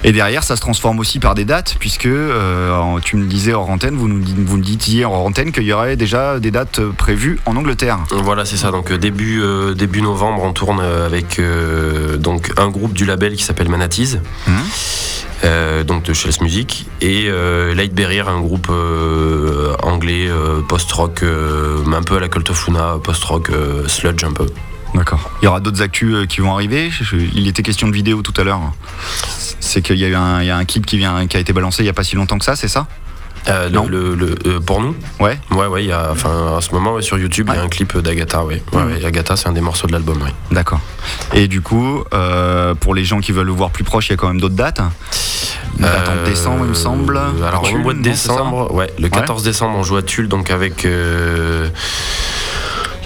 Et 0.04 0.12
derrière, 0.12 0.43
ça 0.43 0.56
se 0.56 0.62
transforme 0.62 1.00
aussi 1.00 1.19
par 1.19 1.36
des 1.36 1.45
dates, 1.45 1.76
puisque 1.80 2.08
euh, 2.08 3.00
tu 3.04 3.15
me 3.17 3.28
disais 3.28 3.54
hors 3.54 3.69
antenne, 3.69 3.95
vous 3.95 4.08
nous, 4.08 4.24
vous 4.45 4.58
me 4.58 4.63
disiez 4.63 5.06
hors 5.06 5.13
antenne 5.26 5.52
qu'il 5.52 5.63
y 5.63 5.74
aurait 5.74 5.95
déjà 5.95 6.39
des 6.39 6.50
dates 6.50 6.80
euh, 6.80 6.91
prévues 6.91 7.39
en 7.45 7.56
Angleterre. 7.56 8.00
Voilà, 8.10 8.45
c'est 8.45 8.58
ça. 8.58 8.71
Donc 8.71 8.89
euh, 8.91 8.97
début, 8.97 9.41
euh, 9.41 9.76
début 9.76 10.02
novembre, 10.02 10.41
on 10.43 10.54
tourne 10.54 10.80
avec 10.82 11.38
euh, 11.38 12.17
donc 12.17 12.52
un 12.58 12.69
groupe 12.69 12.93
du 12.93 13.06
label 13.06 13.36
qui 13.36 13.43
s'appelle 13.43 13.69
Manatees, 13.69 14.17
Mhm. 14.47 14.54
euh, 15.43 15.84
donc 15.84 16.04
de 16.04 16.13
Shells 16.13 16.41
Music, 16.41 16.88
et 17.02 17.26
euh, 17.28 17.76
Light 17.76 17.93
Barrier, 17.93 18.21
un 18.28 18.41
groupe 18.41 18.67
euh, 18.71 19.76
anglais 19.84 20.30
post-rock, 20.67 21.24
un 21.24 22.02
peu 22.04 22.17
à 22.17 22.19
la 22.19 22.28
Cult 22.28 22.50
of 22.50 22.67
Luna, 22.67 22.95
post-rock 23.04 23.52
sludge 23.88 24.24
un 24.24 24.32
peu. 24.32 24.47
D'accord. 24.93 25.32
Il 25.41 25.45
y 25.45 25.47
aura 25.47 25.60
d'autres 25.60 25.82
actus 25.82 26.13
euh, 26.13 26.25
qui 26.25 26.41
vont 26.41 26.54
arriver. 26.54 26.89
Je- 26.91 27.04
je- 27.04 27.15
il 27.17 27.47
était 27.47 27.63
question 27.63 27.88
de 27.88 27.93
vidéo 27.93 28.21
tout 28.21 28.34
à 28.39 28.43
l'heure. 28.43 28.60
C'est 29.60 29.82
qu'il 29.82 29.97
y 29.97 30.13
a 30.13 30.19
un, 30.19 30.41
il 30.41 30.47
y 30.47 30.49
a 30.51 30.58
un 30.58 30.65
clip 30.65 30.86
qui, 30.86 30.97
vient, 30.97 31.27
qui 31.27 31.38
a 31.38 31.39
été 31.39 31.54
balancé 31.54 31.82
il 31.82 31.86
n'y 31.86 31.89
a 31.89 31.93
pas 31.93 32.04
si 32.04 32.15
longtemps 32.15 32.38
que 32.38 32.45
ça, 32.45 32.56
c'est 32.56 32.67
ça? 32.67 32.88
Euh, 33.47 33.69
le- 33.69 33.71
Non. 33.71 33.88
le- 33.88 34.13
le- 34.13 34.36
euh, 34.45 34.60
pour 34.60 34.82
nous, 34.82 34.95
Ouais. 35.19 35.39
ouais, 35.51 35.65
ouais, 35.65 35.86
y 35.86 35.91
a, 35.91 36.10
enfin, 36.12 36.58
à 36.58 36.62
ce 36.62 36.71
moment, 36.73 36.93
ouais, 36.93 37.01
sur 37.01 37.17
YouTube, 37.17 37.49
il 37.51 37.56
y 37.56 37.58
a 37.58 37.63
un 37.63 37.69
clip 37.69 37.97
d'Agatha, 37.97 38.43
ouais. 38.43 38.62
Ouais, 38.71 38.84
Mhm. 38.84 38.91
ouais, 38.93 39.06
Agatha, 39.06 39.36
c'est 39.36 39.47
un 39.47 39.51
des 39.54 39.62
morceaux 39.62 39.88
de 39.88 39.93
l'album, 39.93 40.21
ouais. 40.21 40.30
D'accord. 40.51 40.80
Et 41.34 41.47
du 41.47 41.62
coup, 41.62 42.04
euh, 42.13 42.75
pour 42.75 42.93
les 42.93 43.04
gens 43.04 43.19
qui 43.19 43.32
veulent 43.32 43.47
le 43.47 43.51
voir 43.54 43.71
plus 43.71 43.84
proche, 43.84 44.10
il 44.10 44.12
y 44.12 44.13
a 44.13 44.17
quand 44.17 44.27
même 44.27 44.39
d'autres 44.41 44.54
dates? 44.56 44.80
Une 45.80 45.86
date 45.86 46.08
en 46.10 46.12
Euh, 46.17 46.25
décembre, 46.25 46.60
il 46.65 46.69
me 46.69 46.73
semble. 46.75 47.17
Alors, 47.47 47.63
Tulle, 47.63 47.77
au 47.77 47.82
mois 47.82 47.93
de 47.95 48.01
décembre, 48.01 48.71
ouais, 48.75 48.93
le 48.99 49.10
14 49.10 49.41
décembre, 49.41 49.75
on 49.77 49.84
joue 49.84 49.97
à 49.97 50.04
Tulle, 50.04 50.27
donc 50.27 50.51
avec 50.51 50.86
euh, 50.86 51.67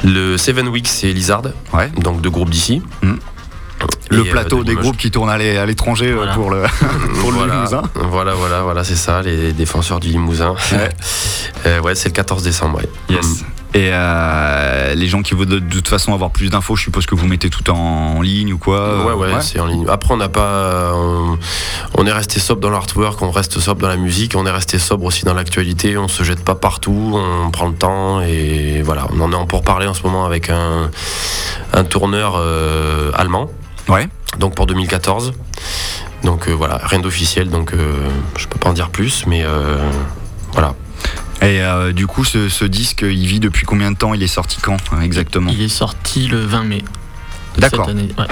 le 0.04 0.38
Seven 0.38 0.68
Weeks 0.68 1.04
et 1.04 1.14
Lizard, 1.14 1.44
Ouais. 1.74 1.90
donc 2.02 2.22
deux 2.22 2.30
groupes 2.30 2.50
d'ici. 2.50 2.82
Mhm. 3.02 3.20
Le 4.12 4.24
Et, 4.24 4.28
euh, 4.28 4.32
plateau 4.32 4.60
de 4.64 4.64
des 4.70 4.76
groupes 4.76 4.98
qui 4.98 5.10
tournent 5.12 5.30
à 5.30 5.38
l'é- 5.38 5.58
à 5.58 5.66
l'étranger 5.66 6.12
euh, 6.12 6.16
Voilà. 6.16 6.34
pour 6.34 6.50
le, 6.52 6.62
pour 7.22 7.32
le 7.32 7.38
voilà, 7.38 7.56
Limousin. 7.56 7.82
Voilà, 7.96 8.34
voilà, 8.36 8.62
voilà, 8.62 8.84
c'est 8.84 8.96
ça, 8.96 9.22
les 9.22 9.52
défenseurs 9.52 10.00
du 10.00 10.10
Limousin. 10.10 10.56
Ouais. 10.72 10.90
Euh, 11.66 11.82
ouais, 11.82 11.96
c'est 11.96 12.10
le 12.10 12.14
14 12.14 12.44
décembre, 12.44 12.78
ouais. 12.78 12.90
Yes. 13.10 13.44
Et 13.76 13.90
euh, 13.92 14.96
les 14.96 15.08
gens 15.08 15.22
qui 15.22 15.34
veulent 15.34 15.48
de, 15.48 15.60
toute 15.60 15.90
façon 15.90 16.14
avoir 16.14 16.32
plus 16.32 16.50
d'infos, 16.50 16.78
je 16.78 16.84
suppose 16.84 17.06
que 17.06 17.14
vous 17.14 17.28
mettez 17.28 17.50
tout 17.50 17.70
en, 17.70 18.22
ligne 18.22 18.54
ou 18.54 18.58
quoi 18.58 19.04
Ouais, 19.04 19.12
euh, 19.12 19.36
ouais, 19.36 19.42
c'est 19.42 19.60
en 19.60 19.66
ligne. 19.66 19.86
Après, 19.90 20.14
on 20.14 20.18
n'a 20.18 20.30
pas. 20.30 20.94
On, 20.94 21.38
on 21.98 22.08
est 22.08 22.12
resté 22.14 22.40
sobre 22.40 22.62
dans 22.62 22.70
l'artwork, 22.70 23.22
on 23.22 23.32
reste 23.32 23.60
sobre 23.60 23.82
dans 23.82 23.90
la 23.90 23.98
musique, 23.98 24.34
on 24.38 24.46
est 24.46 24.52
resté 24.52 24.80
sobre 24.80 25.04
aussi 25.04 25.26
dans 25.26 25.34
l'actualité, 25.34 25.98
on 25.98 26.08
se 26.08 26.24
jette 26.24 26.42
pas 26.42 26.56
partout, 26.56 27.12
on 27.16 27.52
prend 27.52 27.68
le 27.68 27.76
temps 27.76 28.22
et 28.22 28.82
voilà. 28.82 29.08
On 29.12 29.20
en 29.20 29.34
est 29.34 29.36
en 29.36 29.46
pour 29.46 29.62
parler 29.62 29.88
en 29.88 29.94
ce 29.94 30.04
moment 30.04 30.26
avec 30.26 30.50
un, 30.50 30.90
un 31.74 31.84
tourneur 31.84 32.36
euh, 32.38 33.12
allemand, 33.14 33.50
Ouais. 33.90 34.08
donc 34.40 34.56
pour 34.56 34.68
2014. 34.68 35.34
Donc 36.24 36.48
euh, 36.48 36.54
voilà, 36.54 36.80
rien 36.82 37.02
d'officiel, 37.02 37.50
donc 37.50 37.74
je 38.38 38.48
peux 38.48 38.58
pas 38.58 38.70
en 38.70 38.74
dire 38.74 38.90
plus, 38.90 39.26
mais 39.28 39.44
voilà. 40.54 40.76
Et 41.42 41.62
euh, 41.62 41.92
du 41.92 42.08
coup, 42.08 42.24
ce, 42.24 42.50
ce 42.50 42.66
disque, 42.66 43.02
il 43.08 43.28
vit 43.28 43.40
depuis 43.40 43.66
combien 43.66 43.92
de 43.92 43.98
temps? 43.98 44.14
Il 44.14 44.24
est 44.24 44.28
sorti 44.28 44.58
quand 44.62 44.78
hein, 44.92 45.02
exactement? 45.02 45.52
Il 45.54 45.62
est 45.62 45.70
sorti 45.70 46.28
le 46.28 46.40
20 46.40 46.64
mai. 46.64 46.84
D'accord. 47.58 47.86
cette 47.86 47.96
année. 47.96 48.10
Ouais. 48.18 48.26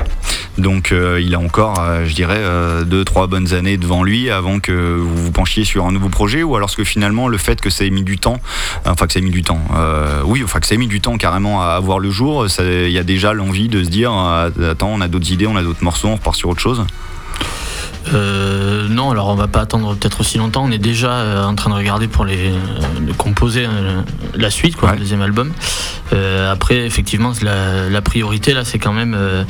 Donc 0.57 0.91
euh, 0.91 1.19
il 1.21 1.33
a 1.33 1.39
encore, 1.39 1.79
euh, 1.79 2.05
je 2.05 2.13
dirais, 2.13 2.37
euh, 2.39 2.83
deux, 2.83 3.03
trois 3.03 3.27
bonnes 3.27 3.53
années 3.53 3.77
devant 3.77 4.03
lui 4.03 4.29
avant 4.29 4.59
que 4.59 4.71
vous 4.71 5.25
vous 5.25 5.31
penchiez 5.31 5.63
sur 5.63 5.85
un 5.85 5.91
nouveau 5.91 6.09
projet 6.09 6.43
ou 6.43 6.55
alors 6.55 6.75
que 6.75 6.83
finalement 6.83 7.27
le 7.27 7.37
fait 7.37 7.59
que 7.59 7.69
ça 7.69 7.85
ait 7.85 7.89
mis 7.89 8.03
du 8.03 8.19
temps, 8.19 8.39
enfin 8.85 9.07
que 9.07 9.13
ça 9.13 9.19
ait 9.19 9.23
mis 9.23 9.31
du 9.31 9.41
temps, 9.41 9.61
euh, 9.75 10.21
oui, 10.25 10.41
enfin 10.43 10.59
que 10.59 10.67
ça 10.67 10.75
ait 10.75 10.77
mis 10.77 10.87
du 10.87 11.01
temps 11.01 11.17
carrément 11.17 11.61
à 11.61 11.69
avoir 11.69 11.99
le 11.99 12.11
jour, 12.11 12.45
il 12.59 12.91
y 12.91 12.99
a 12.99 13.03
déjà 13.03 13.33
l'envie 13.33 13.67
de 13.67 13.83
se 13.83 13.89
dire, 13.89 14.11
euh, 14.13 14.71
attends, 14.71 14.89
on 14.93 15.01
a 15.01 15.07
d'autres 15.07 15.31
idées, 15.31 15.47
on 15.47 15.55
a 15.55 15.63
d'autres 15.63 15.83
morceaux, 15.83 16.09
on 16.09 16.15
repart 16.15 16.35
sur 16.35 16.49
autre 16.49 16.61
chose? 16.61 16.85
Euh, 18.13 18.87
non, 18.89 19.11
alors 19.11 19.27
on 19.29 19.35
va 19.35 19.47
pas 19.47 19.61
attendre 19.61 19.95
peut-être 19.95 20.19
aussi 20.21 20.37
longtemps. 20.37 20.63
On 20.65 20.71
est 20.71 20.77
déjà 20.77 21.11
euh, 21.11 21.45
en 21.45 21.55
train 21.55 21.69
de 21.69 21.75
regarder 21.75 22.07
pour 22.07 22.25
les 22.25 22.49
euh, 22.49 22.99
de 22.99 23.13
composer 23.13 23.65
euh, 23.65 24.01
la 24.35 24.49
suite, 24.49 24.75
quoi, 24.75 24.89
Ouais. 24.89 24.95
le 24.95 25.01
deuxième 25.01 25.21
album. 25.21 25.51
Euh, 26.11 26.51
après, 26.51 26.85
effectivement, 26.85 27.31
la, 27.41 27.89
la 27.89 28.01
priorité 28.01 28.53
là, 28.53 28.65
c'est 28.65 28.77
quand 28.79 28.93
même. 28.93 29.15
euh, 29.17 29.43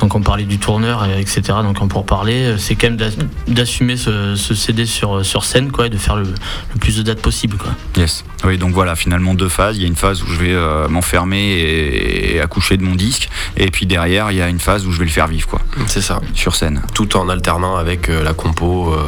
donc 0.00 0.14
on 0.14 0.22
parlait 0.22 0.44
du 0.44 0.58
tourneur, 0.58 1.04
etc. 1.18 1.42
Donc 1.62 1.76
on 1.82 1.88
pour 1.88 2.06
parler, 2.06 2.54
c'est 2.58 2.74
quand 2.74 2.88
même 2.88 2.96
d'ass- 2.96 3.18
d'assumer 3.48 3.96
ce, 3.96 4.34
ce 4.34 4.54
CD 4.54 4.86
sur 4.86 5.24
sur 5.24 5.44
scène, 5.44 5.70
quoi, 5.70 5.86
et 5.86 5.90
de 5.90 5.98
faire 5.98 6.16
le, 6.16 6.22
le 6.24 6.78
plus 6.80 6.96
de 6.96 7.02
dates 7.02 7.20
possible, 7.20 7.56
quoi. 7.58 7.72
Yes. 7.96 8.24
Oui, 8.44 8.56
donc 8.56 8.72
voilà, 8.72 8.96
finalement 8.96 9.34
deux 9.34 9.48
phases. 9.50 9.76
Il 9.76 9.82
y 9.82 9.84
a 9.84 9.88
une 9.88 9.96
phase 9.96 10.22
où 10.22 10.26
je 10.26 10.38
vais 10.38 10.52
euh, 10.54 10.88
m'enfermer 10.88 11.38
et, 11.52 12.36
et 12.36 12.40
accoucher 12.40 12.76
de 12.78 12.82
mon 12.82 12.94
disque, 12.94 13.28
et 13.56 13.70
puis 13.70 13.84
derrière 13.86 14.30
il 14.30 14.38
y 14.38 14.42
a 14.42 14.48
une 14.48 14.58
phase 14.60 14.86
où 14.86 14.92
je 14.92 14.98
vais 14.98 15.04
le 15.04 15.10
faire 15.10 15.26
vivre, 15.26 15.46
quoi, 15.48 15.60
C'est 15.86 16.00
ça. 16.00 16.20
sur 16.34 16.54
scène. 16.54 16.82
Tout 16.94 17.16
en 17.16 17.28
alternant 17.28 17.76
avec 17.76 17.89
euh, 18.08 18.22
la 18.22 18.32
compo. 18.34 18.92
euh, 18.94 18.98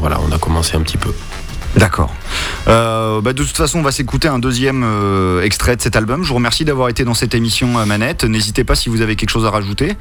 voilà, 0.00 0.18
on 0.28 0.32
a 0.32 0.38
commencé 0.38 0.76
un 0.76 0.82
petit 0.82 0.96
peu. 0.98 1.12
D'accord. 1.76 2.12
Euh, 2.66 3.20
bah, 3.20 3.32
de 3.32 3.44
toute 3.44 3.56
façon, 3.56 3.78
on 3.78 3.82
va 3.82 3.92
s'écouter 3.92 4.26
un 4.26 4.40
deuxième 4.40 4.82
euh, 4.84 5.42
extrait 5.42 5.76
de 5.76 5.80
cet 5.82 5.94
album. 5.94 6.24
Je 6.24 6.28
vous 6.28 6.34
remercie 6.34 6.64
d'avoir 6.64 6.88
été 6.88 7.04
dans 7.04 7.14
cette 7.14 7.32
émission 7.34 7.78
euh, 7.78 7.84
Manette. 7.84 8.24
N'hésitez 8.24 8.64
pas 8.64 8.74
si 8.74 8.88
vous 8.88 9.02
avez 9.02 9.14
quelque 9.14 9.30
chose 9.30 9.46
à 9.46 9.50
rajouter. 9.50 9.92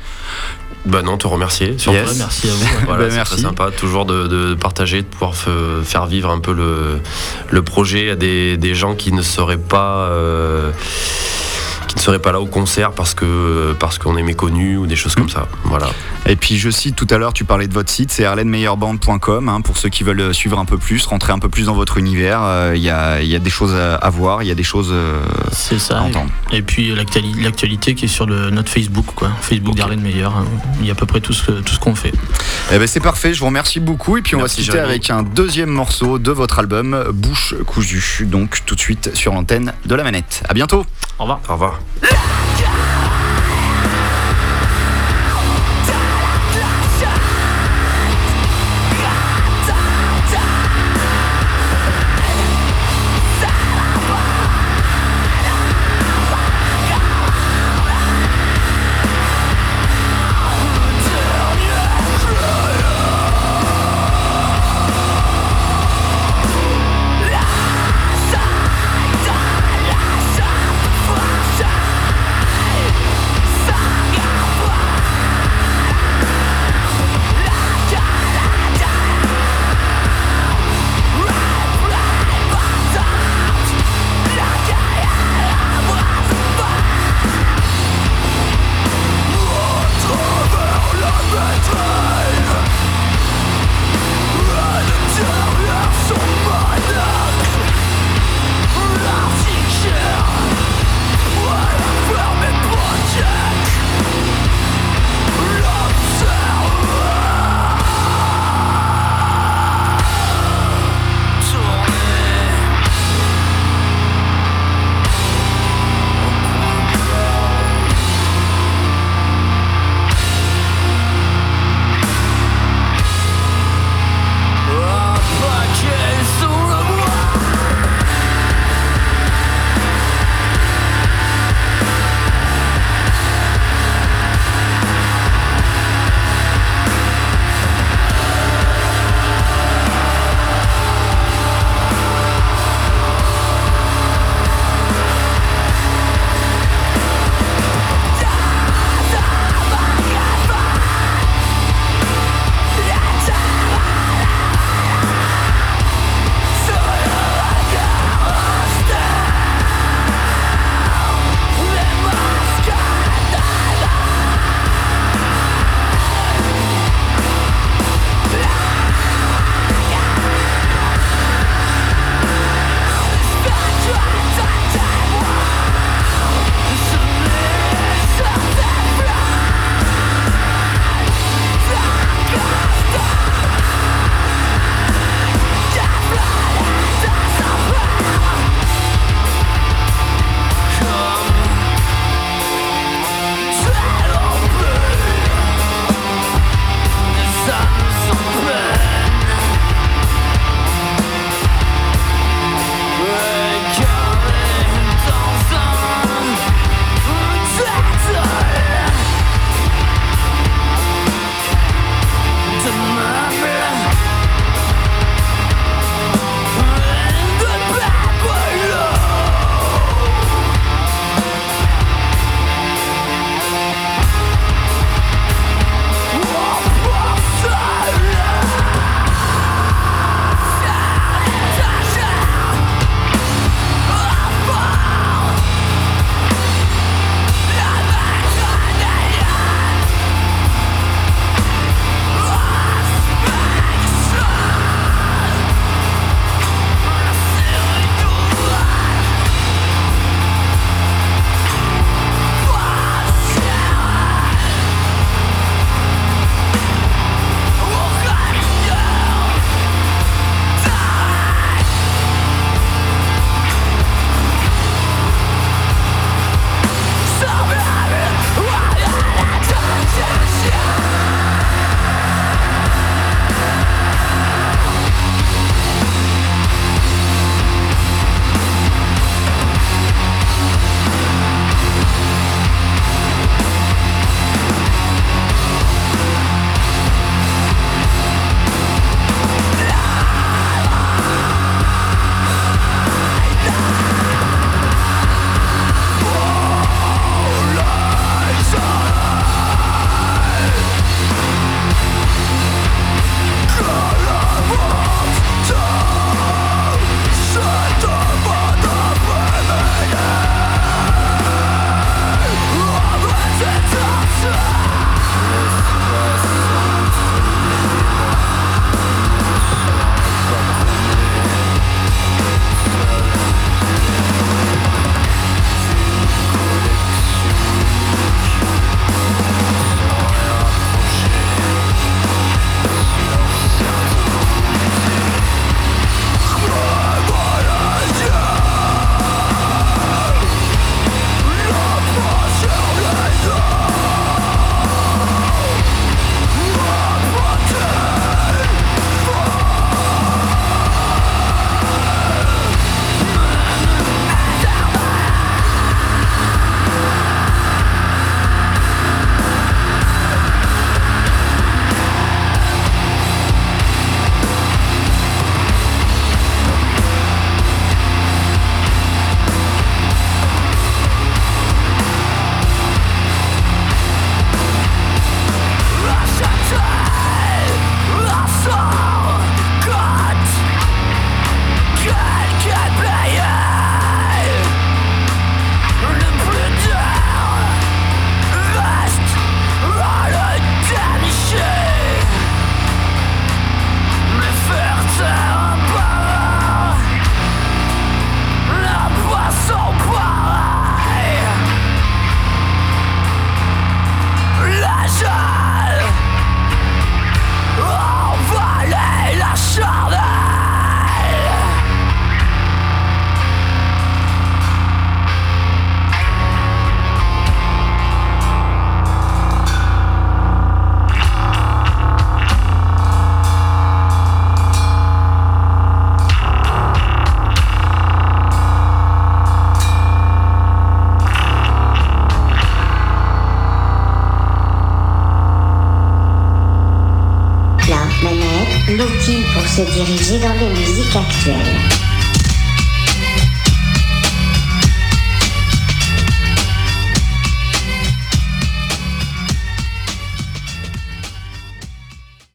Bah 0.88 1.04
non, 1.04 1.18
te 1.18 1.28
remercier. 1.28 1.78
Surtout. 1.78 2.00
Yes. 2.00 2.10
Ouais, 2.10 2.16
merci 2.18 2.50
à 2.50 2.54
vous. 2.54 2.66
Voilà, 2.86 3.04
Bah, 3.04 3.10
c'est 3.12 3.16
merci. 3.18 3.34
très 3.34 3.42
sympa, 3.44 3.70
toujours 3.70 4.06
de, 4.06 4.26
de 4.28 4.54
partager, 4.56 5.02
de 5.04 5.08
pouvoir 5.08 5.36
faire 5.36 6.08
vivre 6.08 6.32
un 6.32 6.40
peu 6.40 6.54
le, 6.54 7.00
le 7.52 7.62
projet 7.62 8.10
à 8.12 8.16
des, 8.16 8.58
des 8.58 8.74
gens 8.74 8.96
qui 8.96 9.12
ne 9.12 9.22
seraient 9.22 9.58
pas 9.58 10.08
euh, 10.10 10.72
qui 11.90 11.96
ne 11.96 12.02
seraient 12.02 12.20
pas 12.20 12.32
là 12.32 12.40
au 12.40 12.46
concert 12.46 12.92
parce 12.92 13.14
que 13.16 13.76
parce 13.80 13.98
qu'on 13.98 14.16
est 14.16 14.24
méconnu 14.24 14.78
ou 14.78 14.86
des 14.88 14.96
choses 14.96 15.16
comme 15.16 15.28
ça. 15.28 15.48
Voilà. 15.66 15.90
Et 16.28 16.36
puis 16.36 16.58
je 16.58 16.70
cite 16.70 16.96
tout 16.96 17.08
à 17.10 17.18
l'heure, 17.18 17.34
tu 17.34 17.46
parlais 17.46 17.68
de 17.68 17.74
votre 17.74 17.90
site, 17.90 18.12
c'est 18.12 18.24
erlenmeyerband.com 18.24 19.50
hein, 19.50 19.62
pour 19.62 19.76
ceux 19.78 19.90
qui 19.90 20.04
veulent 20.04 20.34
suivre 20.34 20.60
un 20.60 20.66
peu 20.66 20.78
plus, 20.78 21.04
rentrer 21.08 21.34
un 21.34 21.40
peu 21.40 21.50
plus 21.50 21.66
dans 21.66 21.74
votre 21.74 21.98
univers. 21.98 22.42
euh, 22.44 22.74
Il 22.76 22.82
y, 22.84 22.90
a, 22.92 23.22
il 23.22 23.28
y 23.28 23.36
a 23.36 23.40
des 23.40 23.50
choses 23.50 23.74
à, 23.74 23.96
à 23.96 24.10
voir, 24.12 24.44
il 24.44 24.48
y 24.48 24.52
a 24.52 24.56
des 24.56 24.64
choses 24.64 24.90
euh, 24.92 25.20
C'est 25.52 25.76
à 25.76 25.80
ça. 25.80 26.02
entendre. 26.02 26.30
Et 26.52 26.62
puis 26.62 26.92
euh, 26.92 26.96
l'actuali- 26.96 27.42
l'actualité 27.44 27.96
qui 27.96 28.06
est 28.06 28.10
sur 28.10 28.26
le, 28.28 28.52
notre 28.52 28.70
Facebook, 28.70 29.08
quoi. 29.16 29.32
Facebook 29.42 29.72
Ok. 29.74 29.78
d'Arlène 29.80 30.02
Meyer. 30.02 30.24
hein. 30.26 30.46
Il 30.82 30.86
y 30.86 30.90
a 30.90 30.94
à 30.94 30.96
peu 30.96 31.08
près 31.08 31.22
tout 31.22 31.34
ce, 31.34 31.52
tout 31.52 31.74
ce 31.74 31.80
qu'on 31.80 31.96
fait. 31.96 32.14
Eh 32.72 32.78
ben 32.78 32.88
c'est 32.88 33.00
parfait, 33.00 33.34
je 33.34 33.40
vous 33.40 33.48
remercie 33.48 33.80
beaucoup. 33.80 34.16
Et 34.18 34.22
puis 34.22 34.36
on 34.36 34.40
Merci, 34.40 34.58
va 34.62 34.66
se 34.66 34.72
quitter 34.72 34.80
avec 34.80 35.10
un 35.10 35.24
deuxième 35.24 35.70
morceau 35.72 36.20
de 36.20 36.32
votre 36.32 36.60
album, 36.60 37.06
Bouche 37.14 37.56
cousue. 37.66 38.26
Donc 38.28 38.60
tout 38.66 38.76
de 38.76 38.80
suite 38.80 39.16
sur 39.16 39.34
l'antenne 39.34 39.74
de 39.86 39.96
la 39.96 40.04
manette. 40.04 40.44
À 40.48 40.54
bientôt. 40.54 40.86
Au 41.18 41.24
revoir. 41.24 41.40
Au 41.50 41.54
revoir. 41.54 41.79
Ah! 42.02 42.49